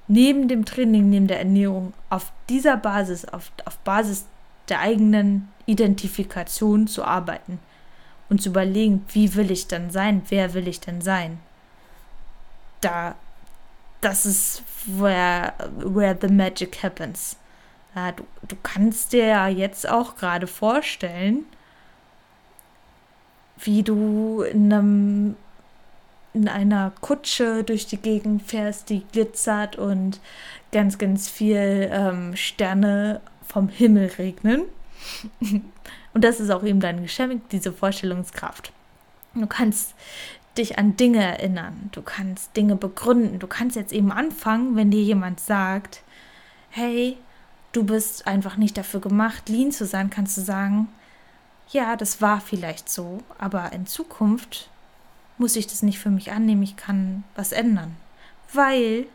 neben 0.08 0.48
dem 0.48 0.64
Training, 0.64 1.08
neben 1.08 1.28
der 1.28 1.38
Ernährung 1.38 1.92
auf 2.08 2.32
dieser 2.48 2.76
Basis, 2.76 3.24
auf, 3.26 3.52
auf 3.64 3.78
Basis 3.78 4.26
der 4.68 4.80
eigenen 4.80 5.48
Identifikation 5.66 6.88
zu 6.88 7.04
arbeiten 7.04 7.60
und 8.28 8.42
zu 8.42 8.48
überlegen, 8.48 9.04
wie 9.12 9.34
will 9.34 9.50
ich 9.50 9.68
denn 9.68 9.90
sein, 9.90 10.22
wer 10.28 10.54
will 10.54 10.66
ich 10.66 10.80
denn 10.80 11.00
sein. 11.00 11.38
Da, 12.80 13.14
das 14.00 14.26
ist 14.26 14.62
where, 14.86 15.52
where 15.78 16.16
the 16.20 16.28
magic 16.28 16.82
happens. 16.82 17.36
Ja, 17.94 18.12
du, 18.12 18.24
du 18.46 18.56
kannst 18.62 19.12
dir 19.12 19.26
ja 19.26 19.48
jetzt 19.48 19.88
auch 19.88 20.16
gerade 20.16 20.46
vorstellen, 20.46 21.44
wie 23.58 23.82
du 23.82 24.42
in 24.42 24.72
einem 24.72 25.36
in 26.32 26.48
einer 26.48 26.92
Kutsche 27.00 27.64
durch 27.64 27.86
die 27.86 27.96
Gegend 27.96 28.42
fährst, 28.42 28.88
die 28.88 29.04
glitzert 29.12 29.76
und 29.76 30.20
ganz, 30.72 30.98
ganz 30.98 31.28
viel 31.28 31.88
ähm, 31.92 32.36
Sterne 32.36 33.20
vom 33.46 33.68
Himmel 33.68 34.12
regnen. 34.18 34.62
und 35.40 36.24
das 36.24 36.38
ist 36.40 36.50
auch 36.50 36.62
eben 36.62 36.80
dein 36.80 37.02
Geschenk, 37.02 37.48
diese 37.50 37.72
Vorstellungskraft. 37.72 38.72
Du 39.34 39.46
kannst 39.46 39.94
dich 40.60 40.78
an 40.78 40.96
Dinge 40.96 41.22
erinnern, 41.22 41.90
du 41.92 42.02
kannst 42.02 42.56
Dinge 42.56 42.76
begründen, 42.76 43.38
du 43.38 43.46
kannst 43.46 43.76
jetzt 43.76 43.92
eben 43.92 44.12
anfangen, 44.12 44.76
wenn 44.76 44.90
dir 44.90 45.02
jemand 45.02 45.40
sagt, 45.40 46.02
hey, 46.70 47.16
du 47.72 47.84
bist 47.84 48.26
einfach 48.26 48.56
nicht 48.56 48.76
dafür 48.76 49.00
gemacht, 49.00 49.48
lean 49.48 49.72
zu 49.72 49.86
sein, 49.86 50.10
kannst 50.10 50.36
du 50.36 50.42
sagen, 50.42 50.88
ja, 51.70 51.96
das 51.96 52.20
war 52.20 52.40
vielleicht 52.40 52.88
so, 52.88 53.22
aber 53.38 53.72
in 53.72 53.86
Zukunft 53.86 54.68
muss 55.38 55.56
ich 55.56 55.66
das 55.66 55.82
nicht 55.82 55.98
für 55.98 56.10
mich 56.10 56.32
annehmen, 56.32 56.62
ich 56.62 56.76
kann 56.76 57.24
was 57.34 57.52
ändern, 57.52 57.96
weil 58.52 59.06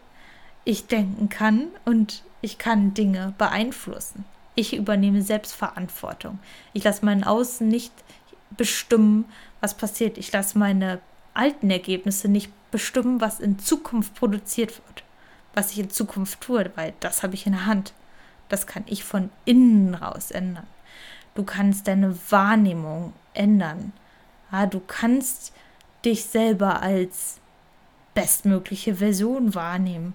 ich 0.64 0.88
denken 0.88 1.30
kann 1.30 1.68
und 1.86 2.24
ich 2.42 2.58
kann 2.58 2.94
Dinge 2.94 3.34
beeinflussen. 3.38 4.26
Ich 4.56 4.76
übernehme 4.76 5.22
Selbstverantwortung. 5.22 6.40
Ich 6.74 6.84
lasse 6.84 7.06
mein 7.06 7.24
Außen 7.24 7.68
nicht 7.68 7.92
bestimmen, 8.52 9.26
was 9.60 9.76
passiert. 9.76 10.18
Ich 10.18 10.32
lasse 10.32 10.58
meine 10.58 11.02
alten 11.36 11.70
Ergebnisse 11.70 12.28
nicht 12.28 12.52
bestimmen, 12.72 13.22
was 13.22 13.40
in 13.40 13.60
Zukunft 13.60 14.16
produziert 14.16 14.82
wird. 14.88 15.04
Was 15.54 15.72
ich 15.72 15.80
in 15.80 15.90
Zukunft 15.90 16.42
tue, 16.42 16.70
weil 16.76 16.94
das 17.00 17.24
habe 17.24 17.36
ich 17.36 17.46
in 17.46 17.54
der 17.54 17.66
Hand. 17.66 17.94
Das 18.50 18.68
kann 18.68 18.84
ich 18.88 19.04
von 19.04 19.30
innen 19.46 19.96
raus 19.96 20.32
ändern. 20.32 20.68
Du 21.36 21.44
kannst 21.44 21.88
deine 21.88 22.18
Wahrnehmung 22.30 23.14
ändern. 23.34 23.94
Ja, 24.52 24.66
du 24.66 24.82
kannst 24.86 25.54
dich 26.04 26.26
selber 26.26 26.82
als 26.82 27.40
bestmögliche 28.14 28.96
Version 28.96 29.56
wahrnehmen. 29.56 30.14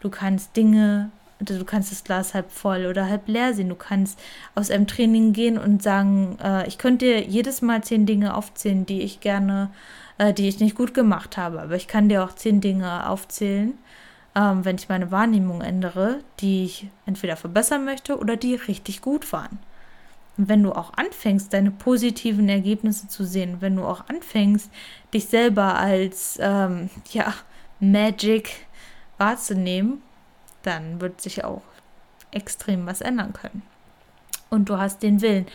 Du 0.00 0.08
kannst 0.10 0.56
Dinge, 0.56 1.10
du 1.40 1.64
kannst 1.64 1.90
das 1.90 2.04
Glas 2.04 2.34
halb 2.34 2.50
voll 2.50 2.86
oder 2.86 3.06
halb 3.06 3.26
leer 3.28 3.54
sehen. 3.54 3.68
Du 3.68 3.74
kannst 3.74 4.18
aus 4.54 4.70
einem 4.70 4.86
Training 4.86 5.32
gehen 5.32 5.58
und 5.58 5.82
sagen, 5.82 6.38
äh, 6.42 6.66
ich 6.68 6.78
könnte 6.78 7.06
jedes 7.06 7.62
Mal 7.62 7.82
zehn 7.82 8.06
Dinge 8.06 8.34
aufzählen, 8.34 8.86
die 8.86 9.02
ich 9.02 9.20
gerne, 9.20 9.70
äh, 10.20 10.34
die 10.34 10.48
ich 10.48 10.60
nicht 10.60 10.76
gut 10.76 10.92
gemacht 10.92 11.36
habe. 11.38 11.62
Aber 11.62 11.74
ich 11.76 11.88
kann 11.88 12.08
dir 12.10 12.22
auch 12.22 12.34
zehn 12.34 12.60
Dinge 12.60 13.08
aufzählen, 13.08 13.78
ähm, 14.36 14.64
wenn 14.64 14.76
ich 14.76 14.88
meine 14.88 15.10
Wahrnehmung 15.10 15.62
ändere, 15.62 16.20
die 16.40 16.64
ich 16.66 16.88
entweder 17.06 17.36
verbessern 17.36 17.86
möchte 17.86 18.18
oder 18.18 18.36
die 18.36 18.54
richtig 18.54 19.00
gut 19.00 19.32
waren. 19.32 19.58
Und 20.36 20.48
wenn 20.48 20.62
du 20.62 20.72
auch 20.72 20.92
anfängst, 20.94 21.52
deine 21.52 21.70
positiven 21.70 22.48
Ergebnisse 22.50 23.08
zu 23.08 23.24
sehen, 23.24 23.56
wenn 23.60 23.76
du 23.76 23.84
auch 23.84 24.08
anfängst, 24.08 24.70
dich 25.14 25.26
selber 25.26 25.76
als, 25.76 26.38
ähm, 26.40 26.90
ja, 27.12 27.34
Magic, 27.80 28.66
wahrzunehmen, 29.16 30.02
dann 30.62 31.00
wird 31.00 31.20
sich 31.22 31.44
auch 31.44 31.62
extrem 32.30 32.86
was 32.86 33.00
ändern 33.00 33.32
können. 33.32 33.62
Und 34.50 34.68
du 34.68 34.78
hast 34.78 35.02
den 35.02 35.22
Willen. 35.22 35.46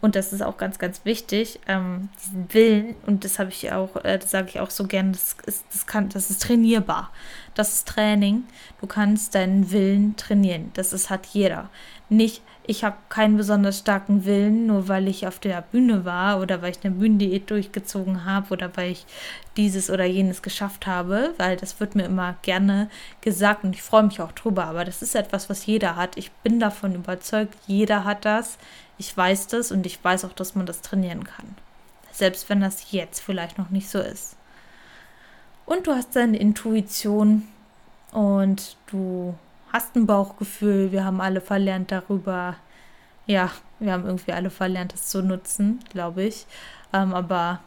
Und 0.00 0.14
das 0.14 0.32
ist 0.32 0.40
auch 0.40 0.56
ganz, 0.56 0.78
ganz 0.78 1.04
wichtig, 1.04 1.58
ähm, 1.66 2.08
diesen 2.22 2.54
Willen, 2.54 2.94
und 3.04 3.24
das 3.24 3.40
habe 3.40 3.50
ich 3.50 3.72
auch, 3.72 3.96
äh, 4.04 4.16
das 4.16 4.30
sage 4.30 4.48
ich 4.48 4.60
auch 4.60 4.70
so 4.70 4.86
gern, 4.86 5.12
das 5.12 5.36
ist, 5.44 5.64
das 5.72 5.86
kann, 5.86 6.08
das 6.08 6.30
ist 6.30 6.42
trainierbar. 6.42 7.10
Das 7.54 7.74
ist 7.74 7.88
Training. 7.88 8.44
Du 8.80 8.86
kannst 8.86 9.34
deinen 9.34 9.72
Willen 9.72 10.16
trainieren. 10.16 10.70
Das 10.74 10.92
ist, 10.92 11.10
hat 11.10 11.26
jeder. 11.26 11.68
Nicht, 12.08 12.42
ich 12.66 12.82
habe 12.82 12.96
keinen 13.10 13.36
besonders 13.36 13.78
starken 13.78 14.24
Willen, 14.24 14.66
nur 14.66 14.88
weil 14.88 15.06
ich 15.06 15.26
auf 15.26 15.38
der 15.38 15.60
Bühne 15.60 16.06
war 16.06 16.40
oder 16.40 16.62
weil 16.62 16.70
ich 16.70 16.82
eine 16.82 16.94
Bühnendiät 16.94 17.50
durchgezogen 17.50 18.24
habe 18.24 18.54
oder 18.54 18.74
weil 18.76 18.92
ich 18.92 19.04
dieses 19.58 19.90
oder 19.90 20.04
jenes 20.04 20.40
geschafft 20.40 20.86
habe, 20.86 21.34
weil 21.36 21.58
das 21.58 21.78
wird 21.78 21.94
mir 21.94 22.06
immer 22.06 22.36
gerne 22.40 22.88
gesagt 23.20 23.64
und 23.64 23.74
ich 23.74 23.82
freue 23.82 24.04
mich 24.04 24.20
auch 24.22 24.32
drüber. 24.32 24.64
Aber 24.64 24.84
das 24.86 25.02
ist 25.02 25.14
etwas, 25.14 25.50
was 25.50 25.66
jeder 25.66 25.96
hat. 25.96 26.16
Ich 26.16 26.32
bin 26.32 26.58
davon 26.58 26.94
überzeugt, 26.94 27.54
jeder 27.66 28.04
hat 28.04 28.24
das. 28.24 28.56
Ich 28.96 29.14
weiß 29.14 29.48
das 29.48 29.70
und 29.70 29.84
ich 29.84 30.02
weiß 30.02 30.24
auch, 30.24 30.32
dass 30.32 30.54
man 30.54 30.64
das 30.64 30.80
trainieren 30.80 31.24
kann. 31.24 31.54
Selbst 32.12 32.48
wenn 32.48 32.62
das 32.62 32.92
jetzt 32.92 33.20
vielleicht 33.20 33.58
noch 33.58 33.70
nicht 33.70 33.90
so 33.90 33.98
ist. 33.98 34.36
Und 35.66 35.86
du 35.86 35.92
hast 35.92 36.16
deine 36.16 36.38
Intuition 36.38 37.46
und 38.12 38.76
du 38.86 39.34
hast 39.74 39.96
ein 39.96 40.06
Bauchgefühl. 40.06 40.92
Wir 40.92 41.04
haben 41.04 41.20
alle 41.20 41.40
verlernt 41.40 41.90
darüber. 41.90 42.54
Ja, 43.26 43.50
wir 43.80 43.92
haben 43.92 44.06
irgendwie 44.06 44.32
alle 44.32 44.50
verlernt, 44.50 44.94
es 44.94 45.08
zu 45.08 45.20
nutzen, 45.20 45.80
glaube 45.90 46.22
ich. 46.22 46.46
Ähm, 46.92 47.12
aber 47.12 47.58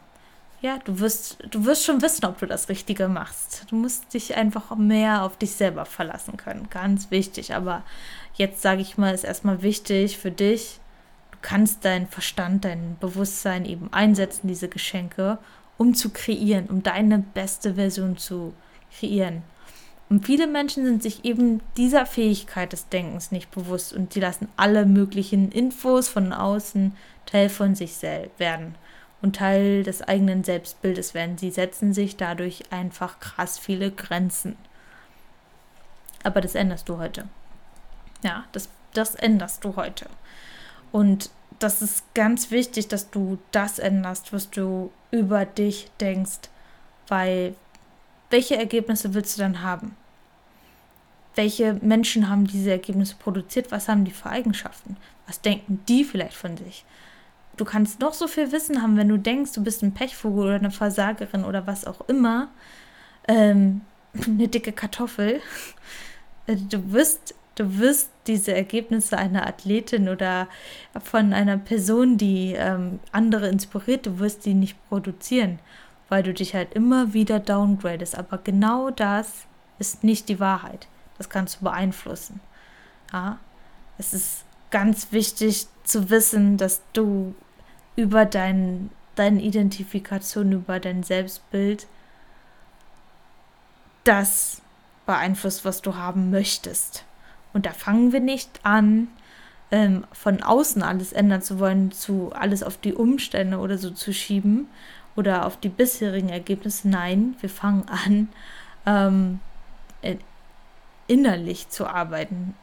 ja, 0.62 0.78
du 0.78 1.00
wirst, 1.00 1.36
du 1.50 1.66
wirst 1.66 1.84
schon 1.84 2.00
wissen, 2.00 2.24
ob 2.24 2.38
du 2.38 2.46
das 2.46 2.70
Richtige 2.70 3.08
machst. 3.08 3.66
Du 3.68 3.76
musst 3.76 4.14
dich 4.14 4.34
einfach 4.36 4.74
mehr 4.74 5.22
auf 5.22 5.36
dich 5.36 5.52
selber 5.52 5.84
verlassen 5.84 6.38
können. 6.38 6.70
Ganz 6.70 7.10
wichtig. 7.10 7.54
Aber 7.54 7.82
jetzt 8.34 8.62
sage 8.62 8.80
ich 8.80 8.96
mal, 8.96 9.14
ist 9.14 9.24
erstmal 9.24 9.60
wichtig 9.60 10.16
für 10.16 10.30
dich. 10.30 10.80
Du 11.30 11.38
kannst 11.42 11.84
deinen 11.84 12.06
Verstand, 12.06 12.64
dein 12.64 12.96
Bewusstsein 13.00 13.66
eben 13.66 13.92
einsetzen, 13.92 14.48
diese 14.48 14.68
Geschenke, 14.68 15.38
um 15.76 15.94
zu 15.94 16.08
kreieren, 16.08 16.68
um 16.68 16.82
deine 16.82 17.18
beste 17.18 17.74
Version 17.74 18.16
zu 18.16 18.54
kreieren. 18.98 19.42
Und 20.08 20.24
viele 20.24 20.46
Menschen 20.46 20.84
sind 20.84 21.02
sich 21.02 21.24
eben 21.24 21.60
dieser 21.76 22.06
Fähigkeit 22.06 22.72
des 22.72 22.88
Denkens 22.88 23.30
nicht 23.30 23.50
bewusst 23.50 23.92
und 23.92 24.12
sie 24.12 24.20
lassen 24.20 24.48
alle 24.56 24.86
möglichen 24.86 25.52
Infos 25.52 26.08
von 26.08 26.32
außen 26.32 26.96
Teil 27.26 27.50
von 27.50 27.74
sich 27.74 27.94
selbst 27.94 28.38
werden 28.38 28.74
und 29.20 29.36
Teil 29.36 29.82
des 29.82 30.00
eigenen 30.02 30.44
Selbstbildes 30.44 31.12
werden. 31.12 31.36
Sie 31.36 31.50
setzen 31.50 31.92
sich 31.92 32.16
dadurch 32.16 32.72
einfach 32.72 33.20
krass 33.20 33.58
viele 33.58 33.90
Grenzen. 33.90 34.56
Aber 36.22 36.40
das 36.40 36.54
änderst 36.54 36.88
du 36.88 36.98
heute. 36.98 37.28
Ja, 38.22 38.44
das, 38.52 38.68
das 38.94 39.14
änderst 39.14 39.64
du 39.64 39.76
heute. 39.76 40.06
Und 40.90 41.30
das 41.58 41.82
ist 41.82 42.02
ganz 42.14 42.50
wichtig, 42.50 42.88
dass 42.88 43.10
du 43.10 43.38
das 43.50 43.78
änderst, 43.78 44.32
was 44.32 44.50
du 44.50 44.90
über 45.10 45.44
dich 45.44 45.90
denkst, 46.00 46.48
weil 47.08 47.54
welche 48.30 48.56
Ergebnisse 48.56 49.14
willst 49.14 49.36
du 49.36 49.42
dann 49.42 49.62
haben? 49.62 49.96
Welche 51.34 51.74
Menschen 51.74 52.28
haben 52.28 52.46
diese 52.46 52.70
Ergebnisse 52.70 53.14
produziert? 53.16 53.70
Was 53.70 53.88
haben 53.88 54.04
die 54.04 54.10
für 54.10 54.28
Eigenschaften? 54.28 54.96
Was 55.26 55.40
denken 55.40 55.80
die 55.88 56.04
vielleicht 56.04 56.36
von 56.36 56.56
sich? 56.56 56.84
Du 57.56 57.64
kannst 57.64 58.00
noch 58.00 58.14
so 58.14 58.28
viel 58.28 58.52
Wissen 58.52 58.82
haben, 58.82 58.96
wenn 58.96 59.08
du 59.08 59.18
denkst, 59.18 59.52
du 59.52 59.62
bist 59.62 59.82
ein 59.82 59.94
Pechvogel 59.94 60.46
oder 60.46 60.54
eine 60.56 60.70
Versagerin 60.70 61.44
oder 61.44 61.66
was 61.66 61.86
auch 61.86 62.08
immer. 62.08 62.48
Ähm, 63.26 63.82
eine 64.26 64.48
dicke 64.48 64.72
Kartoffel. 64.72 65.40
Äh, 66.46 66.56
du 66.56 66.92
wirst, 66.92 67.34
du 67.54 67.78
wirst 67.78 68.10
diese 68.26 68.54
Ergebnisse 68.54 69.16
einer 69.16 69.46
Athletin 69.46 70.08
oder 70.08 70.48
von 71.02 71.32
einer 71.32 71.58
Person, 71.58 72.16
die 72.18 72.54
ähm, 72.56 73.00
andere 73.12 73.48
inspiriert, 73.48 74.06
du 74.06 74.18
wirst 74.18 74.44
die 74.44 74.54
nicht 74.54 74.76
produzieren 74.88 75.58
weil 76.08 76.22
du 76.22 76.32
dich 76.32 76.54
halt 76.54 76.74
immer 76.74 77.12
wieder 77.12 77.40
downgradest. 77.40 78.16
Aber 78.16 78.38
genau 78.38 78.90
das 78.90 79.46
ist 79.78 80.04
nicht 80.04 80.28
die 80.28 80.40
Wahrheit. 80.40 80.88
Das 81.18 81.28
kannst 81.28 81.60
du 81.60 81.64
beeinflussen. 81.64 82.40
Ja? 83.12 83.38
Es 83.98 84.14
ist 84.14 84.44
ganz 84.70 85.12
wichtig 85.12 85.66
zu 85.84 86.10
wissen, 86.10 86.56
dass 86.56 86.82
du 86.92 87.34
über 87.96 88.24
dein, 88.24 88.90
deine 89.16 89.42
Identifikation, 89.42 90.52
über 90.52 90.80
dein 90.80 91.02
Selbstbild 91.02 91.86
das 94.04 94.62
beeinflusst, 95.06 95.64
was 95.64 95.82
du 95.82 95.96
haben 95.96 96.30
möchtest. 96.30 97.04
Und 97.52 97.66
da 97.66 97.72
fangen 97.72 98.12
wir 98.12 98.20
nicht 98.20 98.60
an, 98.62 99.08
ähm, 99.70 100.04
von 100.12 100.42
außen 100.42 100.82
alles 100.82 101.12
ändern 101.12 101.42
zu 101.42 101.58
wollen, 101.58 101.92
zu 101.92 102.30
alles 102.32 102.62
auf 102.62 102.78
die 102.78 102.94
Umstände 102.94 103.58
oder 103.58 103.78
so 103.78 103.90
zu 103.90 104.14
schieben, 104.14 104.68
oder 105.18 105.44
auf 105.44 105.56
die 105.56 105.68
bisherigen 105.68 106.28
Ergebnisse. 106.28 106.88
Nein, 106.88 107.34
wir 107.40 107.50
fangen 107.50 107.84
an, 107.88 108.28
ähm, 108.86 109.40
innerlich 111.08 111.68
zu 111.70 111.88
arbeiten, 111.88 112.54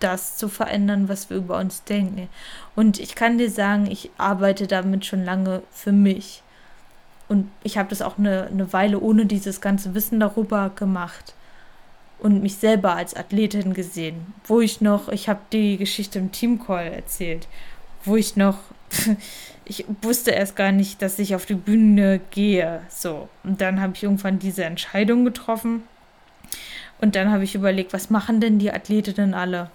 das 0.00 0.36
zu 0.36 0.50
verändern, 0.50 1.08
was 1.08 1.30
wir 1.30 1.38
über 1.38 1.56
uns 1.58 1.84
denken. 1.84 2.28
Und 2.76 3.00
ich 3.00 3.14
kann 3.14 3.38
dir 3.38 3.50
sagen, 3.50 3.86
ich 3.90 4.10
arbeite 4.18 4.66
damit 4.66 5.06
schon 5.06 5.24
lange 5.24 5.62
für 5.70 5.92
mich. 5.92 6.42
Und 7.28 7.50
ich 7.62 7.78
habe 7.78 7.88
das 7.88 8.02
auch 8.02 8.18
eine, 8.18 8.48
eine 8.48 8.70
Weile 8.74 9.00
ohne 9.00 9.24
dieses 9.24 9.62
ganze 9.62 9.94
Wissen 9.94 10.20
darüber 10.20 10.70
gemacht 10.74 11.32
und 12.18 12.42
mich 12.42 12.56
selber 12.56 12.94
als 12.94 13.16
Athletin 13.16 13.72
gesehen. 13.72 14.34
Wo 14.46 14.60
ich 14.60 14.82
noch, 14.82 15.08
ich 15.08 15.30
habe 15.30 15.40
die 15.52 15.78
Geschichte 15.78 16.18
im 16.18 16.32
Teamcall 16.32 16.92
erzählt, 16.92 17.48
wo 18.04 18.16
ich 18.16 18.36
noch 18.36 18.58
ich 19.64 19.84
wusste 20.02 20.30
erst 20.30 20.56
gar 20.56 20.72
nicht, 20.72 21.00
dass 21.02 21.18
ich 21.18 21.34
auf 21.34 21.46
die 21.46 21.54
Bühne 21.54 22.20
gehe. 22.30 22.82
So. 22.88 23.28
Und 23.42 23.60
dann 23.60 23.80
habe 23.80 23.94
ich 23.94 24.02
irgendwann 24.02 24.38
diese 24.38 24.64
Entscheidung 24.64 25.24
getroffen. 25.24 25.82
Und 27.00 27.16
dann 27.16 27.30
habe 27.30 27.44
ich 27.44 27.54
überlegt, 27.54 27.92
was 27.92 28.10
machen 28.10 28.40
denn 28.40 28.58
die 28.58 28.72
Athletinnen 28.72 29.34
alle? 29.34 29.70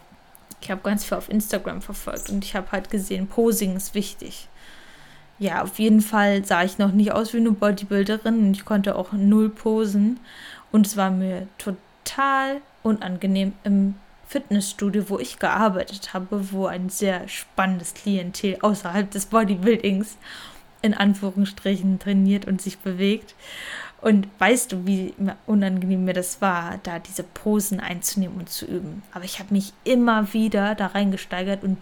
Ich 0.62 0.72
habe 0.72 0.82
ganz 0.82 1.06
viel 1.06 1.18
auf 1.18 1.30
Instagram 1.30 1.82
verfolgt 1.82 2.30
und 2.30 2.44
ich 2.44 2.56
habe 2.56 2.72
halt 2.72 2.90
gesehen, 2.90 3.28
Posing 3.28 3.78
ist 3.78 3.96
wichtig. 3.96 4.48
Ja, 5.38 5.62
auf 5.64 5.80
jeden 5.80 6.02
Fall 6.02 6.44
sah 6.44 6.64
ich 6.64 6.78
noch 6.80 6.92
nicht 6.92 7.14
aus 7.14 7.34
wie 7.34 7.38
eine 7.38 7.52
Bodybuilderin 7.52 8.40
und 8.40 8.52
ich 8.52 8.66
konnte 8.66 8.96
auch 8.96 9.14
null 9.14 9.50
posen. 9.50 10.20
Und 10.72 10.86
es 10.86 10.98
war 10.98 11.12
mir 11.12 11.48
total 11.58 12.62
unangenehm 12.84 13.54
im 13.64 13.96
Fitnessstudio, 14.30 15.10
wo 15.10 15.18
ich 15.18 15.40
gearbeitet 15.40 16.14
habe, 16.14 16.52
wo 16.52 16.68
ein 16.68 16.90
sehr 16.90 17.28
spannendes 17.28 17.96
Klientel 17.96 18.60
außerhalb 18.62 19.10
des 19.10 19.26
Bodybuildings 19.26 20.18
in 20.84 20.94
Anführungsstrichen 20.94 21.98
trainiert 21.98 22.46
und 22.46 22.62
sich 22.62 22.78
bewegt. 22.78 23.34
Und 24.02 24.28
weißt 24.38 24.72
du, 24.72 24.86
wie 24.86 25.16
unangenehm 25.48 26.06
mir 26.06 26.14
das 26.14 26.42
war, 26.42 26.80
da 26.84 27.00
diese 27.00 27.24
Posen 27.24 27.80
einzunehmen 27.80 28.38
und 28.38 28.50
zu 28.50 28.66
üben. 28.66 29.02
Aber 29.14 29.26
ich 29.26 29.40
habe 29.40 29.52
mich 29.52 29.74
immer 29.84 30.32
wieder 30.32 30.76
da 30.76 30.88
reingesteigert 30.88 31.64
und 31.64 31.78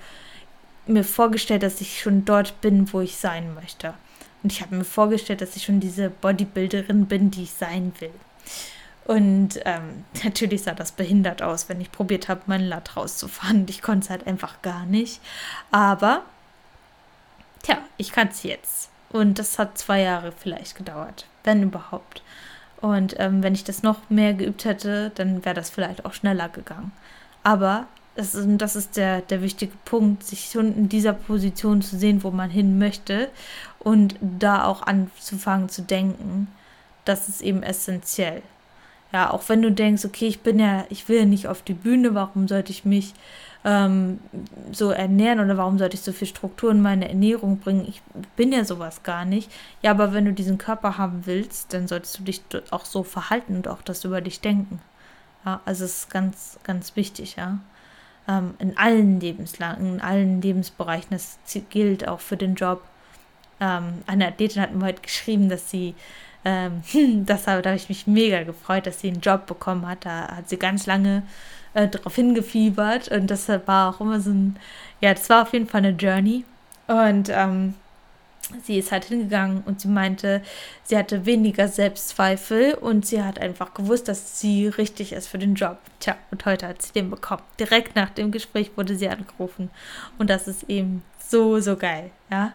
mir 0.88 1.04
vorgestellt, 1.04 1.64
dass 1.64 1.82
ich 1.82 2.02
schon 2.02 2.24
dort 2.24 2.62
bin, 2.62 2.92
wo 2.94 3.02
ich 3.02 3.18
sein 3.18 3.54
möchte. 3.56 3.94
Und 4.42 4.54
ich 4.54 4.62
habe 4.62 4.78
mir 4.78 4.86
vorgestellt, 4.86 5.42
dass 5.42 5.58
ich 5.58 5.66
schon 5.66 5.82
diese 5.82 6.10
Bodybuilderin 6.10 7.08
bin, 7.08 7.30
die 7.30 7.44
ich 7.44 7.52
sein 7.52 7.92
will. 8.00 8.14
Und 9.08 9.62
ähm, 9.63 10.04
natürlich 10.24 10.63
sah 10.63 10.74
das 10.74 10.91
behindert 10.91 11.41
aus, 11.41 11.70
wenn 11.70 11.82
ich 11.82 11.91
probiert 11.91 12.28
habe, 12.28 12.41
meinen 12.46 12.67
Latt 12.67 12.96
rauszufahren. 12.96 13.65
Ich 13.70 13.82
konnte 13.82 14.06
es 14.06 14.10
halt 14.10 14.28
einfach 14.28 14.62
gar 14.62 14.86
nicht. 14.86 15.22
Aber, 15.72 16.24
tja, 17.63 17.78
ich 17.98 18.12
kann 18.12 18.28
es 18.28 18.43
jetzt. 18.43 18.89
Und 19.10 19.39
das 19.39 19.58
hat 19.58 19.78
zwei 19.78 20.02
Jahre 20.02 20.34
vielleicht 20.34 20.76
gedauert, 20.76 21.26
wenn 21.46 21.63
überhaupt. 21.63 22.22
Und 22.82 23.15
ähm, 23.20 23.41
wenn 23.41 23.54
ich 23.54 23.63
das 23.63 23.82
noch 23.82 24.10
mehr 24.10 24.34
geübt 24.34 24.65
hätte, 24.65 25.12
dann 25.15 25.43
wäre 25.46 25.56
das 25.56 25.70
vielleicht 25.70 26.06
auch 26.06 26.13
schneller 26.13 26.50
gegangen. 26.50 26.91
Aber 27.43 27.88
das 28.15 28.36
ist, 28.36 28.48
das 28.58 28.76
ist 28.76 28.98
der, 28.98 29.22
der 29.22 29.41
wichtige 29.41 29.74
Punkt, 29.86 30.24
sich 30.24 30.50
schon 30.52 30.76
in 30.76 30.89
dieser 30.89 31.13
Position 31.13 31.82
zu 31.82 31.98
sehen, 31.98 32.24
wo 32.24 32.32
man 32.32 32.50
hin 32.50 32.78
möchte 32.78 33.30
und 33.80 34.15
da 34.22 34.65
auch 34.65 34.82
anzufangen 34.82 35.70
zu 35.70 35.82
denken. 35.82 36.50
Das 37.06 37.30
ist 37.30 37.41
eben 37.41 37.63
essentiell. 37.63 38.41
Ja, 39.13 39.32
auch 39.32 39.48
wenn 39.48 39.62
du 39.62 39.72
denkst, 39.72 40.06
okay, 40.06 40.28
ich 40.28 40.41
bin 40.41 40.60
ja, 40.60 40.86
ich 40.89 41.08
will 41.08 41.26
nicht 41.26 41.48
auf 41.48 41.62
die 41.62 41.74
Bühne, 41.74 42.13
warum 42.13 42.48
sollte 42.48 42.72
ich 42.72 42.84
mich 42.84 43.13
ähm, 43.63 44.20
so 44.72 44.91
ernähren 44.91 45.39
oder 45.39 45.58
warum 45.58 45.78
sollte 45.78 45.96
ich 45.96 46.02
so 46.02 46.12
viel 46.12 46.28
Struktur 46.28 46.72
in 46.72 46.82
meine 46.82 47.08
Ernährung 47.08 47.60
bringen? 47.60 47.86
Ich 47.88 48.02
bin 48.36 48.52
ja 48.52 48.65
sowas 48.65 49.04
gar 49.04 49.26
nicht. 49.26 49.52
Ja, 49.82 49.91
aber 49.91 50.13
wenn 50.13 50.26
du 50.26 50.34
diesen 50.34 50.58
Körper 50.58 50.98
haben 50.98 51.22
willst, 51.26 51.74
dann 51.74 51.88
solltest 51.88 52.20
du 52.20 52.24
dich 52.24 52.41
auch 52.72 52.86
so 52.86 53.04
verhalten 53.04 53.56
und 53.56 53.67
auch 53.67 53.82
das 53.82 54.04
über 54.04 54.22
dich 54.22 54.41
denken. 54.41 54.82
Ja, 55.46 55.62
also 55.65 55.86
es 55.86 56.00
ist 56.00 56.10
ganz, 56.10 56.60
ganz 56.63 56.96
wichtig, 56.96 57.38
ja. 57.38 57.60
Ähm, 58.28 58.56
in 58.60 58.78
allen 58.78 59.22
Lebenslagen, 59.22 59.96
in 59.96 60.02
allen 60.02 60.41
Lebensbereichen, 60.41 61.12
das 61.12 61.38
gilt 61.70 62.08
auch 62.08 62.20
für 62.20 62.38
den 62.38 62.56
Job. 62.56 62.84
Ähm, 63.62 64.04
eine 64.06 64.28
Athletin 64.28 64.62
hat 64.62 64.74
mir 64.74 64.86
heute 64.86 65.02
geschrieben, 65.02 65.50
dass 65.50 65.70
sie 65.70 65.96
ähm, 66.45 66.82
deshalb 67.26 67.65
habe 67.65 67.76
ich 67.76 67.89
mich 67.89 68.08
mega 68.08 68.43
gefreut, 68.43 68.86
dass 68.86 69.02
sie 69.02 69.10
einen 69.10 69.21
Job 69.21 69.45
bekommen 69.45 69.88
hat. 69.88 70.06
Da 70.06 70.36
hat 70.38 70.50
sie 70.50 70.58
ganz 70.58 70.86
lange 70.86 71.23
äh, 71.73 71.88
darauf 71.88 72.15
hingefiebert 72.15 73.10
und 73.10 73.28
das 73.28 73.50
war 73.65 73.89
auch 73.93 74.02
immer 74.02 74.19
so 74.19 74.32
ein, 74.32 74.58
ja, 75.02 75.13
das 75.13 75.30
war 75.30 75.43
auf 75.43 75.54
jeden 75.54 75.67
Fall 75.67 75.80
eine 75.80 75.91
Journey. 75.91 76.45
Und 76.88 77.30
ähm, 77.30 77.73
sie 78.63 78.78
ist 78.78 78.91
halt 78.91 79.06
hingegangen 79.06 79.62
und 79.65 79.82
sie 79.82 79.88
meinte, 79.88 80.41
sie 80.84 80.97
hatte 80.97 81.26
weniger 81.26 81.67
Selbstzweifel 81.67 82.76
und 82.76 83.06
sie 83.06 83.21
hat 83.21 83.39
einfach 83.39 83.73
gewusst, 83.73 84.08
dass 84.08 84.39
sie 84.39 84.67
richtig 84.67 85.13
ist 85.13 85.28
für 85.28 85.38
den 85.38 85.56
Job. 85.56 85.78
Tja, 86.00 86.15
und 86.32 86.45
heute 86.45 86.67
hat 86.67 86.82
sie 86.82 86.93
den 86.93 87.10
bekommen. 87.10 87.43
Direkt 87.60 87.95
nach 87.95 88.10
dem 88.10 88.32
Gespräch 88.32 88.71
wurde 88.76 88.95
sie 88.95 89.10
angerufen. 89.10 89.69
Und 90.17 90.30
das 90.30 90.47
ist 90.47 90.63
eben 90.69 91.04
so, 91.19 91.60
so 91.60 91.76
geil, 91.76 92.12
ja. 92.32 92.54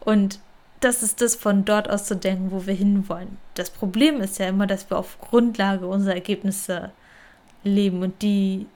Und 0.00 0.40
das 0.80 1.02
ist 1.02 1.20
das, 1.20 1.36
von 1.36 1.64
dort 1.64 1.88
aus 1.90 2.06
zu 2.06 2.16
denken, 2.16 2.50
wo 2.50 2.66
wir 2.66 2.74
hinwollen. 2.74 3.38
Das 3.54 3.70
Problem 3.70 4.20
ist 4.20 4.38
ja 4.38 4.48
immer, 4.48 4.66
dass 4.66 4.88
wir 4.90 4.98
auf 4.98 5.20
Grundlage 5.20 5.86
unserer 5.86 6.14
Ergebnisse 6.14 6.90
leben 7.62 8.02
und 8.02 8.22
die 8.22 8.66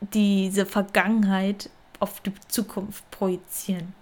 diese 0.00 0.64
Vergangenheit 0.64 1.68
auf 1.98 2.20
die 2.20 2.32
Zukunft 2.48 3.08
projizieren. 3.10 3.92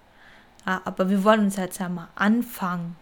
Ja, 0.65 0.81
aber 0.85 1.11
wir 1.11 1.25
wollen 1.25 1.41
uns 1.47 1.57
jetzt 1.57 1.81
ja 1.81 1.89
mal 1.89 2.09
anfangen, 2.15 2.97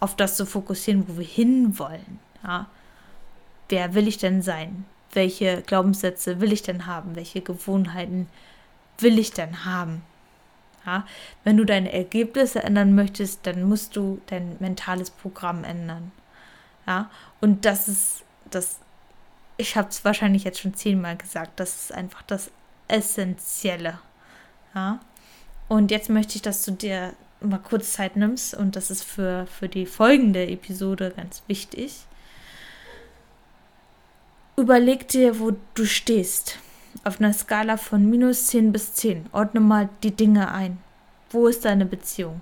auf 0.00 0.16
das 0.16 0.36
zu 0.36 0.44
fokussieren, 0.44 1.06
wo 1.06 1.18
wir 1.18 1.24
hinwollen. 1.24 2.18
Ja. 2.42 2.66
Wer 3.68 3.94
will 3.94 4.08
ich 4.08 4.18
denn 4.18 4.42
sein? 4.42 4.84
Welche 5.12 5.62
Glaubenssätze 5.62 6.40
will 6.40 6.52
ich 6.52 6.62
denn 6.62 6.86
haben? 6.86 7.14
Welche 7.14 7.40
Gewohnheiten 7.40 8.28
will 8.98 9.18
ich 9.18 9.32
denn 9.32 9.64
haben? 9.64 10.02
Ja. 10.86 11.06
Wenn 11.44 11.56
du 11.56 11.64
deine 11.64 11.92
Ergebnisse 11.92 12.62
ändern 12.62 12.94
möchtest, 12.94 13.46
dann 13.46 13.64
musst 13.64 13.96
du 13.96 14.20
dein 14.26 14.56
mentales 14.60 15.10
Programm 15.10 15.64
ändern. 15.64 16.12
Ja. 16.86 17.10
Und 17.40 17.64
das 17.64 17.88
ist 17.88 18.22
das, 18.50 18.78
ich 19.56 19.76
habe 19.76 19.88
es 19.88 20.04
wahrscheinlich 20.04 20.44
jetzt 20.44 20.60
schon 20.60 20.74
zehnmal 20.74 21.16
gesagt, 21.16 21.58
das 21.58 21.82
ist 21.82 21.92
einfach 21.92 22.22
das 22.22 22.50
Essentielle. 22.88 23.98
Ja. 24.74 25.00
Und 25.68 25.90
jetzt 25.90 26.08
möchte 26.08 26.36
ich, 26.36 26.42
dass 26.42 26.64
du 26.64 26.70
dir 26.70 27.14
mal 27.40 27.58
kurz 27.58 27.92
Zeit 27.92 28.16
nimmst 28.16 28.54
und 28.54 28.76
das 28.76 28.90
ist 28.90 29.02
für, 29.02 29.46
für 29.46 29.68
die 29.68 29.86
folgende 29.86 30.46
Episode 30.46 31.12
ganz 31.14 31.42
wichtig. 31.48 32.06
Überleg 34.56 35.08
dir, 35.08 35.38
wo 35.38 35.52
du 35.74 35.84
stehst. 35.84 36.58
Auf 37.06 37.20
einer 37.20 37.32
Skala 37.32 37.76
von 37.76 38.10
minus 38.10 38.48
10 38.48 38.72
bis 38.72 38.94
10. 38.94 39.26
Ordne 39.30 39.60
mal 39.60 39.88
die 40.02 40.10
Dinge 40.10 40.50
ein. 40.50 40.78
Wo 41.30 41.46
ist 41.46 41.64
deine 41.64 41.86
Beziehung? 41.86 42.40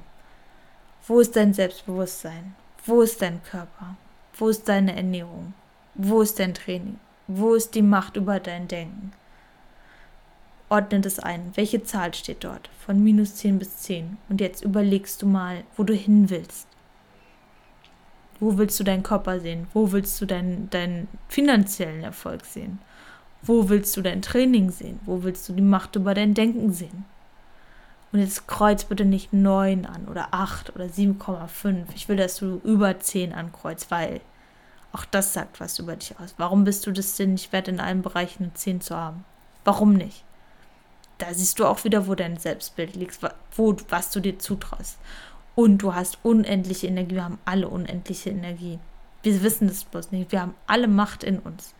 Wo 1.06 1.20
ist 1.20 1.36
dein 1.36 1.52
Selbstbewusstsein? 1.52 2.54
Wo 2.86 3.02
ist 3.02 3.20
dein 3.20 3.42
Körper? 3.42 3.98
Wo 4.32 4.48
ist 4.48 4.66
deine 4.66 4.96
Ernährung? 4.96 5.52
Wo 5.92 6.22
ist 6.22 6.38
dein 6.38 6.54
Training? 6.54 6.98
Wo 7.26 7.54
ist 7.54 7.74
die 7.74 7.82
Macht 7.82 8.16
über 8.16 8.40
dein 8.40 8.66
Denken? 8.66 9.12
Ordne 10.70 11.02
das 11.02 11.18
ein. 11.18 11.52
Welche 11.56 11.82
Zahl 11.82 12.14
steht 12.14 12.42
dort? 12.42 12.70
Von 12.86 13.04
minus 13.04 13.34
10 13.34 13.58
bis 13.58 13.76
10. 13.80 14.16
Und 14.30 14.40
jetzt 14.40 14.64
überlegst 14.64 15.20
du 15.20 15.26
mal, 15.26 15.64
wo 15.76 15.82
du 15.82 15.92
hin 15.92 16.30
willst. 16.30 16.68
Wo 18.40 18.56
willst 18.56 18.80
du 18.80 18.84
deinen 18.84 19.02
Körper 19.02 19.40
sehen? 19.40 19.66
Wo 19.74 19.92
willst 19.92 20.18
du 20.22 20.24
deinen, 20.24 20.70
deinen 20.70 21.08
finanziellen 21.28 22.02
Erfolg 22.02 22.46
sehen? 22.46 22.78
Wo 23.46 23.68
willst 23.68 23.96
du 23.96 24.02
dein 24.02 24.22
Training 24.22 24.70
sehen? 24.70 25.00
Wo 25.04 25.22
willst 25.22 25.48
du 25.48 25.52
die 25.52 25.62
Macht 25.62 25.96
über 25.96 26.14
dein 26.14 26.34
Denken 26.34 26.72
sehen? 26.72 27.04
Und 28.12 28.20
jetzt 28.20 28.46
kreuz 28.46 28.84
bitte 28.84 29.04
nicht 29.04 29.32
9 29.32 29.86
an 29.86 30.06
oder 30.06 30.28
8 30.30 30.74
oder 30.74 30.84
7,5. 30.86 31.86
Ich 31.94 32.08
will, 32.08 32.16
dass 32.16 32.36
du 32.36 32.60
über 32.64 32.98
10 32.98 33.32
ankreuzt, 33.32 33.90
weil 33.90 34.20
auch 34.92 35.04
das 35.04 35.32
sagt 35.32 35.60
was 35.60 35.78
über 35.78 35.96
dich 35.96 36.18
aus. 36.20 36.34
Warum 36.38 36.64
bist 36.64 36.86
du 36.86 36.92
das 36.92 37.16
denn 37.16 37.32
nicht 37.32 37.52
wert, 37.52 37.66
in 37.66 37.80
allen 37.80 38.02
Bereichen 38.02 38.44
eine 38.44 38.54
10 38.54 38.80
zu 38.80 38.96
haben? 38.96 39.24
Warum 39.64 39.94
nicht? 39.94 40.24
da 41.18 41.32
siehst 41.32 41.58
du 41.58 41.66
auch 41.66 41.84
wieder, 41.84 42.06
wo 42.06 42.14
dein 42.14 42.36
Selbstbild 42.36 42.96
liegt, 42.96 43.18
wo, 43.56 43.76
was 43.88 44.10
du 44.10 44.20
dir 44.20 44.38
zutraust. 44.38 44.98
Und 45.54 45.78
du 45.78 45.94
hast 45.94 46.18
unendliche 46.22 46.88
Energie. 46.88 47.14
Wir 47.14 47.24
haben 47.24 47.38
alle 47.44 47.68
unendliche 47.68 48.30
Energie. 48.30 48.78
Wir 49.22 49.42
wissen 49.42 49.68
das 49.68 49.84
bloß 49.84 50.10
nicht. 50.10 50.32
Wir 50.32 50.40
haben 50.40 50.54
alle 50.66 50.88
Macht 50.88 51.22
in 51.22 51.38
uns. 51.38 51.74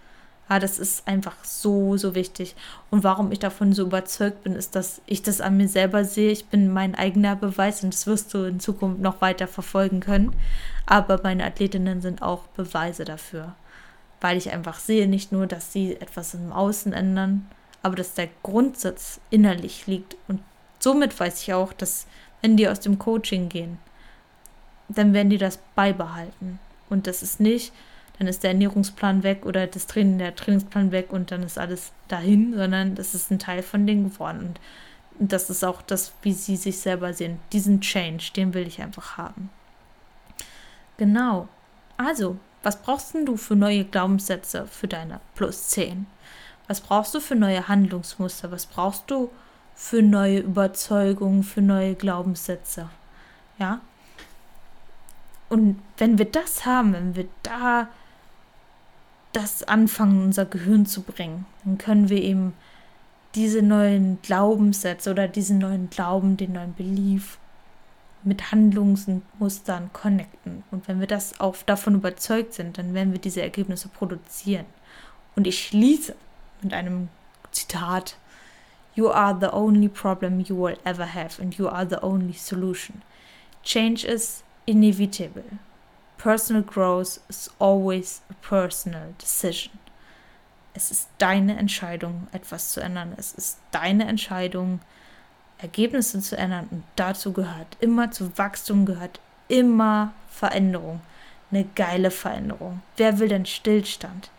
Ja, 0.48 0.58
das 0.58 0.78
ist 0.78 1.08
einfach 1.08 1.42
so, 1.42 1.96
so 1.96 2.14
wichtig. 2.14 2.54
Und 2.90 3.02
warum 3.02 3.32
ich 3.32 3.38
davon 3.38 3.72
so 3.72 3.82
überzeugt 3.82 4.44
bin, 4.44 4.54
ist, 4.54 4.76
dass 4.76 5.00
ich 5.06 5.22
das 5.22 5.40
an 5.40 5.56
mir 5.56 5.68
selber 5.68 6.04
sehe. 6.04 6.30
Ich 6.30 6.46
bin 6.46 6.70
mein 6.70 6.94
eigener 6.94 7.34
Beweis 7.34 7.82
und 7.82 7.94
das 7.94 8.06
wirst 8.06 8.34
du 8.34 8.44
in 8.44 8.60
Zukunft 8.60 9.00
noch 9.00 9.20
weiter 9.22 9.48
verfolgen 9.48 10.00
können. 10.00 10.34
Aber 10.86 11.20
meine 11.22 11.44
Athletinnen 11.44 12.02
sind 12.02 12.20
auch 12.20 12.42
Beweise 12.48 13.04
dafür. 13.04 13.54
Weil 14.20 14.36
ich 14.36 14.52
einfach 14.52 14.78
sehe, 14.78 15.08
nicht 15.08 15.32
nur, 15.32 15.46
dass 15.46 15.72
sie 15.72 15.96
etwas 15.96 16.34
im 16.34 16.52
Außen 16.52 16.92
ändern, 16.92 17.46
aber 17.82 17.96
dass 17.96 18.14
der 18.14 18.28
Grundsatz 18.42 19.20
innerlich 19.30 19.86
liegt. 19.86 20.16
Und 20.28 20.40
somit 20.78 21.18
weiß 21.18 21.42
ich 21.42 21.54
auch, 21.54 21.72
dass 21.72 22.06
wenn 22.42 22.58
die 22.58 22.68
aus 22.68 22.80
dem 22.80 22.98
Coaching 22.98 23.48
gehen, 23.48 23.78
dann 24.88 25.14
werden 25.14 25.30
die 25.30 25.38
das 25.38 25.58
beibehalten. 25.74 26.58
Und 26.90 27.06
das 27.06 27.22
ist 27.22 27.40
nicht, 27.40 27.72
dann 28.18 28.28
ist 28.28 28.42
der 28.42 28.50
Ernährungsplan 28.50 29.22
weg 29.22 29.44
oder 29.44 29.66
das 29.66 29.86
Training, 29.86 30.18
der 30.18 30.36
Trainingsplan 30.36 30.92
weg 30.92 31.12
und 31.12 31.30
dann 31.30 31.42
ist 31.42 31.58
alles 31.58 31.92
dahin, 32.08 32.54
sondern 32.54 32.94
das 32.94 33.14
ist 33.14 33.30
ein 33.30 33.38
Teil 33.38 33.62
von 33.62 33.86
denen 33.86 34.10
geworden. 34.10 34.54
Und 35.18 35.32
das 35.32 35.50
ist 35.50 35.64
auch 35.64 35.82
das, 35.82 36.12
wie 36.22 36.32
sie 36.32 36.56
sich 36.56 36.78
selber 36.78 37.12
sehen. 37.12 37.38
Diesen 37.52 37.80
Change, 37.80 38.30
den 38.34 38.54
will 38.54 38.66
ich 38.66 38.82
einfach 38.82 39.16
haben. 39.16 39.50
Genau. 40.96 41.48
Also, 41.96 42.36
was 42.62 42.80
brauchst 42.80 43.14
du 43.14 43.36
für 43.36 43.56
neue 43.56 43.84
Glaubenssätze 43.84 44.66
für 44.66 44.88
deine 44.88 45.20
Plus 45.34 45.68
10? 45.68 46.06
Was 46.66 46.80
brauchst 46.80 47.14
du 47.14 47.20
für 47.20 47.34
neue 47.34 47.68
Handlungsmuster? 47.68 48.50
Was 48.50 48.66
brauchst 48.66 49.10
du 49.10 49.30
für 49.74 50.02
neue 50.02 50.38
Überzeugungen, 50.38 51.42
für 51.42 51.60
neue 51.60 51.94
Glaubenssätze? 51.94 52.88
Ja? 53.58 53.80
Und 55.48 55.82
wenn 55.98 56.18
wir 56.18 56.24
das 56.24 56.64
haben, 56.64 56.94
wenn 56.94 57.16
wir 57.16 57.28
da 57.42 57.88
das 59.36 59.62
anfangen, 59.62 60.22
unser 60.22 60.46
Gehirn 60.46 60.86
zu 60.86 61.02
bringen, 61.02 61.46
dann 61.64 61.78
können 61.78 62.08
wir 62.08 62.22
eben 62.22 62.54
diese 63.34 63.62
neuen 63.62 64.20
Glaubenssätze 64.22 65.10
oder 65.10 65.28
diesen 65.28 65.58
neuen 65.58 65.90
Glauben, 65.90 66.36
den 66.36 66.52
neuen 66.52 66.74
Belief 66.74 67.38
mit 68.22 68.50
Handlungsmustern 68.52 69.90
connecten. 69.92 70.62
Und 70.70 70.88
wenn 70.88 71.00
wir 71.00 71.06
das 71.06 71.40
auch 71.40 71.56
davon 71.66 71.96
überzeugt 71.96 72.54
sind, 72.54 72.78
dann 72.78 72.94
werden 72.94 73.12
wir 73.12 73.20
diese 73.20 73.42
Ergebnisse 73.42 73.88
produzieren. 73.88 74.66
Und 75.36 75.46
ich 75.46 75.66
schließe 75.66 76.14
mit 76.62 76.72
einem 76.72 77.08
Zitat. 77.50 78.16
You 78.94 79.10
are 79.10 79.36
the 79.38 79.48
only 79.48 79.88
problem 79.88 80.40
you 80.40 80.56
will 80.56 80.78
ever 80.84 81.12
have 81.12 81.42
and 81.42 81.54
you 81.56 81.68
are 81.68 81.86
the 81.88 82.02
only 82.02 82.32
solution. 82.32 83.02
Change 83.64 84.06
is 84.06 84.44
inevitable. 84.66 85.58
Personal 86.24 86.62
growth 86.62 87.20
is 87.28 87.50
always 87.58 88.22
a 88.30 88.34
personal 88.40 89.12
decision. 89.20 89.78
Es 90.72 90.90
ist 90.90 91.10
deine 91.18 91.58
Entscheidung, 91.58 92.28
etwas 92.32 92.70
zu 92.70 92.80
ändern. 92.80 93.12
Es 93.18 93.34
ist 93.34 93.58
deine 93.72 94.06
Entscheidung, 94.08 94.80
Ergebnisse 95.58 96.20
zu 96.20 96.38
ändern. 96.38 96.68
Und 96.70 96.82
dazu 96.96 97.34
gehört 97.34 97.76
immer 97.78 98.10
zu 98.10 98.38
Wachstum, 98.38 98.86
gehört 98.86 99.20
immer 99.48 100.14
Veränderung. 100.30 101.02
Eine 101.50 101.66
geile 101.74 102.10
Veränderung. 102.10 102.80
Wer 102.96 103.18
will 103.18 103.28
denn 103.28 103.44
Stillstand? 103.44 104.30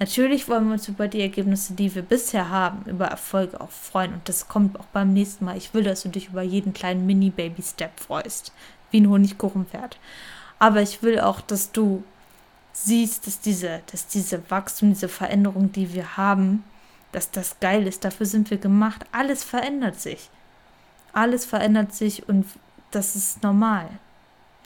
Natürlich 0.00 0.48
wollen 0.48 0.66
wir 0.66 0.72
uns 0.72 0.88
über 0.88 1.06
die 1.06 1.20
Ergebnisse, 1.20 1.74
die 1.74 1.94
wir 1.94 2.02
bisher 2.02 2.50
haben, 2.50 2.90
über 2.90 3.06
Erfolge 3.06 3.60
auch 3.60 3.70
freuen. 3.70 4.14
Und 4.14 4.28
das 4.28 4.48
kommt 4.48 4.80
auch 4.80 4.86
beim 4.86 5.12
nächsten 5.12 5.44
Mal. 5.44 5.56
Ich 5.56 5.74
will, 5.74 5.84
dass 5.84 6.02
du 6.02 6.08
dich 6.08 6.30
über 6.30 6.42
jeden 6.42 6.72
kleinen 6.72 7.06
Mini-Baby-Step 7.06 8.00
freust. 8.00 8.52
Wie 8.90 9.00
ein 9.00 9.08
Honigkuchenpferd. 9.08 9.96
Aber 10.60 10.82
ich 10.82 11.02
will 11.02 11.18
auch, 11.18 11.40
dass 11.40 11.72
du 11.72 12.04
siehst, 12.72 13.26
dass 13.26 13.40
diese, 13.40 13.80
dass 13.90 14.06
diese 14.06 14.48
Wachstum, 14.50 14.90
diese 14.90 15.08
Veränderung, 15.08 15.72
die 15.72 15.92
wir 15.92 16.16
haben, 16.16 16.62
dass 17.12 17.30
das 17.30 17.58
geil 17.58 17.86
ist. 17.86 18.04
Dafür 18.04 18.26
sind 18.26 18.50
wir 18.50 18.58
gemacht. 18.58 19.04
Alles 19.10 19.42
verändert 19.42 20.00
sich. 20.00 20.30
Alles 21.12 21.44
verändert 21.44 21.92
sich 21.92 22.28
und 22.28 22.46
das 22.92 23.16
ist 23.16 23.42
normal. 23.42 23.88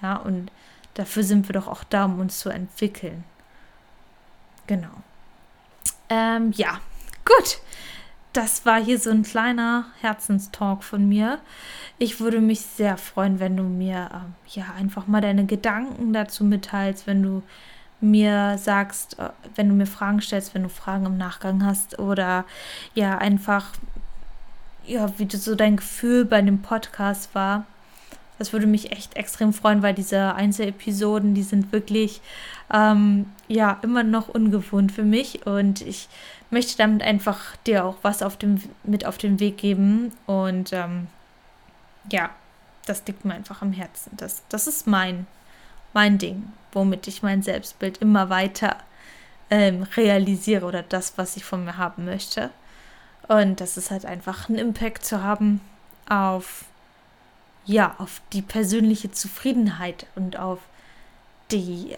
Ja, 0.02 0.16
und 0.16 0.50
dafür 0.94 1.22
sind 1.22 1.48
wir 1.48 1.54
doch 1.54 1.68
auch 1.68 1.84
da, 1.84 2.04
um 2.04 2.20
uns 2.20 2.40
zu 2.40 2.50
entwickeln. 2.50 3.24
Genau. 4.66 5.02
Ähm, 6.10 6.52
ja, 6.52 6.80
gut. 7.24 7.58
Das 8.34 8.66
war 8.66 8.82
hier 8.82 8.98
so 8.98 9.10
ein 9.10 9.22
kleiner 9.22 9.86
Herzenstalk 10.00 10.82
von 10.82 11.08
mir. 11.08 11.38
Ich 11.98 12.18
würde 12.18 12.40
mich 12.40 12.62
sehr 12.62 12.96
freuen, 12.96 13.38
wenn 13.38 13.56
du 13.56 13.62
mir 13.62 14.10
ähm, 14.12 14.34
ja 14.48 14.64
einfach 14.76 15.06
mal 15.06 15.20
deine 15.20 15.46
Gedanken 15.46 16.12
dazu 16.12 16.42
mitteilst, 16.42 17.06
wenn 17.06 17.22
du 17.22 17.44
mir 18.00 18.58
sagst, 18.58 19.20
äh, 19.20 19.28
wenn 19.54 19.68
du 19.68 19.76
mir 19.76 19.86
Fragen 19.86 20.20
stellst, 20.20 20.52
wenn 20.52 20.64
du 20.64 20.68
Fragen 20.68 21.06
im 21.06 21.16
Nachgang 21.16 21.64
hast 21.64 22.00
oder 22.00 22.44
ja 22.94 23.18
einfach 23.18 23.66
ja, 24.84 25.08
wie 25.16 25.28
so 25.36 25.54
dein 25.54 25.76
Gefühl 25.76 26.24
bei 26.24 26.42
dem 26.42 26.60
Podcast 26.60 27.36
war. 27.36 27.66
Das 28.38 28.52
würde 28.52 28.66
mich 28.66 28.90
echt 28.90 29.16
extrem 29.16 29.52
freuen, 29.52 29.82
weil 29.82 29.94
diese 29.94 30.34
Einzelepisoden, 30.34 31.34
die 31.34 31.42
sind 31.42 31.72
wirklich 31.72 32.20
ähm, 32.72 33.26
ja 33.48 33.78
immer 33.82 34.02
noch 34.02 34.28
ungewohnt 34.28 34.90
für 34.90 35.04
mich 35.04 35.46
und 35.46 35.80
ich 35.82 36.08
möchte 36.50 36.76
damit 36.76 37.02
einfach 37.02 37.56
dir 37.66 37.84
auch 37.84 37.96
was 38.02 38.22
auf 38.22 38.36
dem, 38.36 38.60
mit 38.82 39.06
auf 39.06 39.18
den 39.18 39.38
Weg 39.38 39.58
geben 39.58 40.12
und 40.26 40.72
ähm, 40.72 41.06
ja, 42.10 42.30
das 42.86 43.02
liegt 43.06 43.24
mir 43.24 43.34
einfach 43.34 43.62
am 43.62 43.72
Herzen. 43.72 44.12
Das, 44.16 44.42
das 44.48 44.66
ist 44.66 44.86
mein, 44.86 45.26
mein 45.92 46.18
Ding, 46.18 46.52
womit 46.72 47.06
ich 47.08 47.22
mein 47.22 47.42
Selbstbild 47.42 47.98
immer 47.98 48.30
weiter 48.30 48.76
ähm, 49.50 49.84
realisiere 49.96 50.66
oder 50.66 50.82
das, 50.82 51.16
was 51.16 51.36
ich 51.36 51.44
von 51.44 51.64
mir 51.64 51.76
haben 51.76 52.04
möchte. 52.04 52.50
Und 53.28 53.60
das 53.60 53.76
ist 53.76 53.90
halt 53.90 54.04
einfach 54.04 54.48
einen 54.48 54.58
Impact 54.58 55.04
zu 55.04 55.22
haben 55.22 55.60
auf 56.08 56.66
ja, 57.66 57.94
auf 57.98 58.20
die 58.32 58.42
persönliche 58.42 59.10
Zufriedenheit 59.10 60.06
und 60.14 60.38
auf 60.38 60.60
die, 61.50 61.96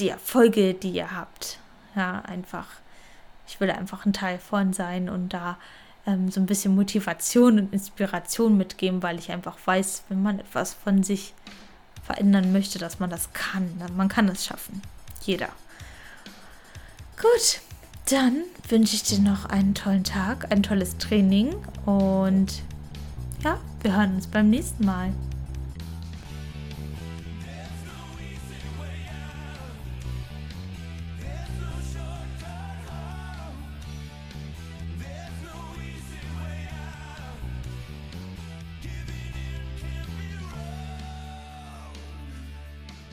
die 0.00 0.08
Erfolge, 0.08 0.74
die 0.74 0.90
ihr 0.90 1.14
habt. 1.14 1.58
Ja, 1.94 2.20
einfach, 2.20 2.66
ich 3.46 3.60
will 3.60 3.70
einfach 3.70 4.06
ein 4.06 4.12
Teil 4.12 4.38
von 4.38 4.72
sein 4.72 5.08
und 5.08 5.34
da 5.34 5.58
ähm, 6.06 6.30
so 6.30 6.40
ein 6.40 6.46
bisschen 6.46 6.74
Motivation 6.74 7.58
und 7.58 7.72
Inspiration 7.72 8.56
mitgeben, 8.56 9.02
weil 9.02 9.18
ich 9.18 9.30
einfach 9.30 9.56
weiß, 9.64 10.04
wenn 10.08 10.22
man 10.22 10.40
etwas 10.40 10.74
von 10.74 11.02
sich 11.02 11.34
verändern 12.02 12.52
möchte, 12.52 12.78
dass 12.78 12.98
man 12.98 13.10
das 13.10 13.32
kann. 13.32 13.70
Man 13.96 14.08
kann 14.08 14.28
es 14.28 14.44
schaffen. 14.44 14.82
Jeder. 15.22 15.48
Gut, 17.16 17.60
dann 18.10 18.42
wünsche 18.68 18.96
ich 18.96 19.04
dir 19.04 19.20
noch 19.20 19.44
einen 19.44 19.74
tollen 19.74 20.02
Tag, 20.02 20.50
ein 20.50 20.62
tolles 20.62 20.98
Training 20.98 21.54
und 21.86 22.62
ja, 23.42 23.58
wir 23.82 23.96
hören 23.96 24.14
uns 24.14 24.26
beim 24.26 24.50
nächsten 24.50 24.84
Mal. 24.84 25.12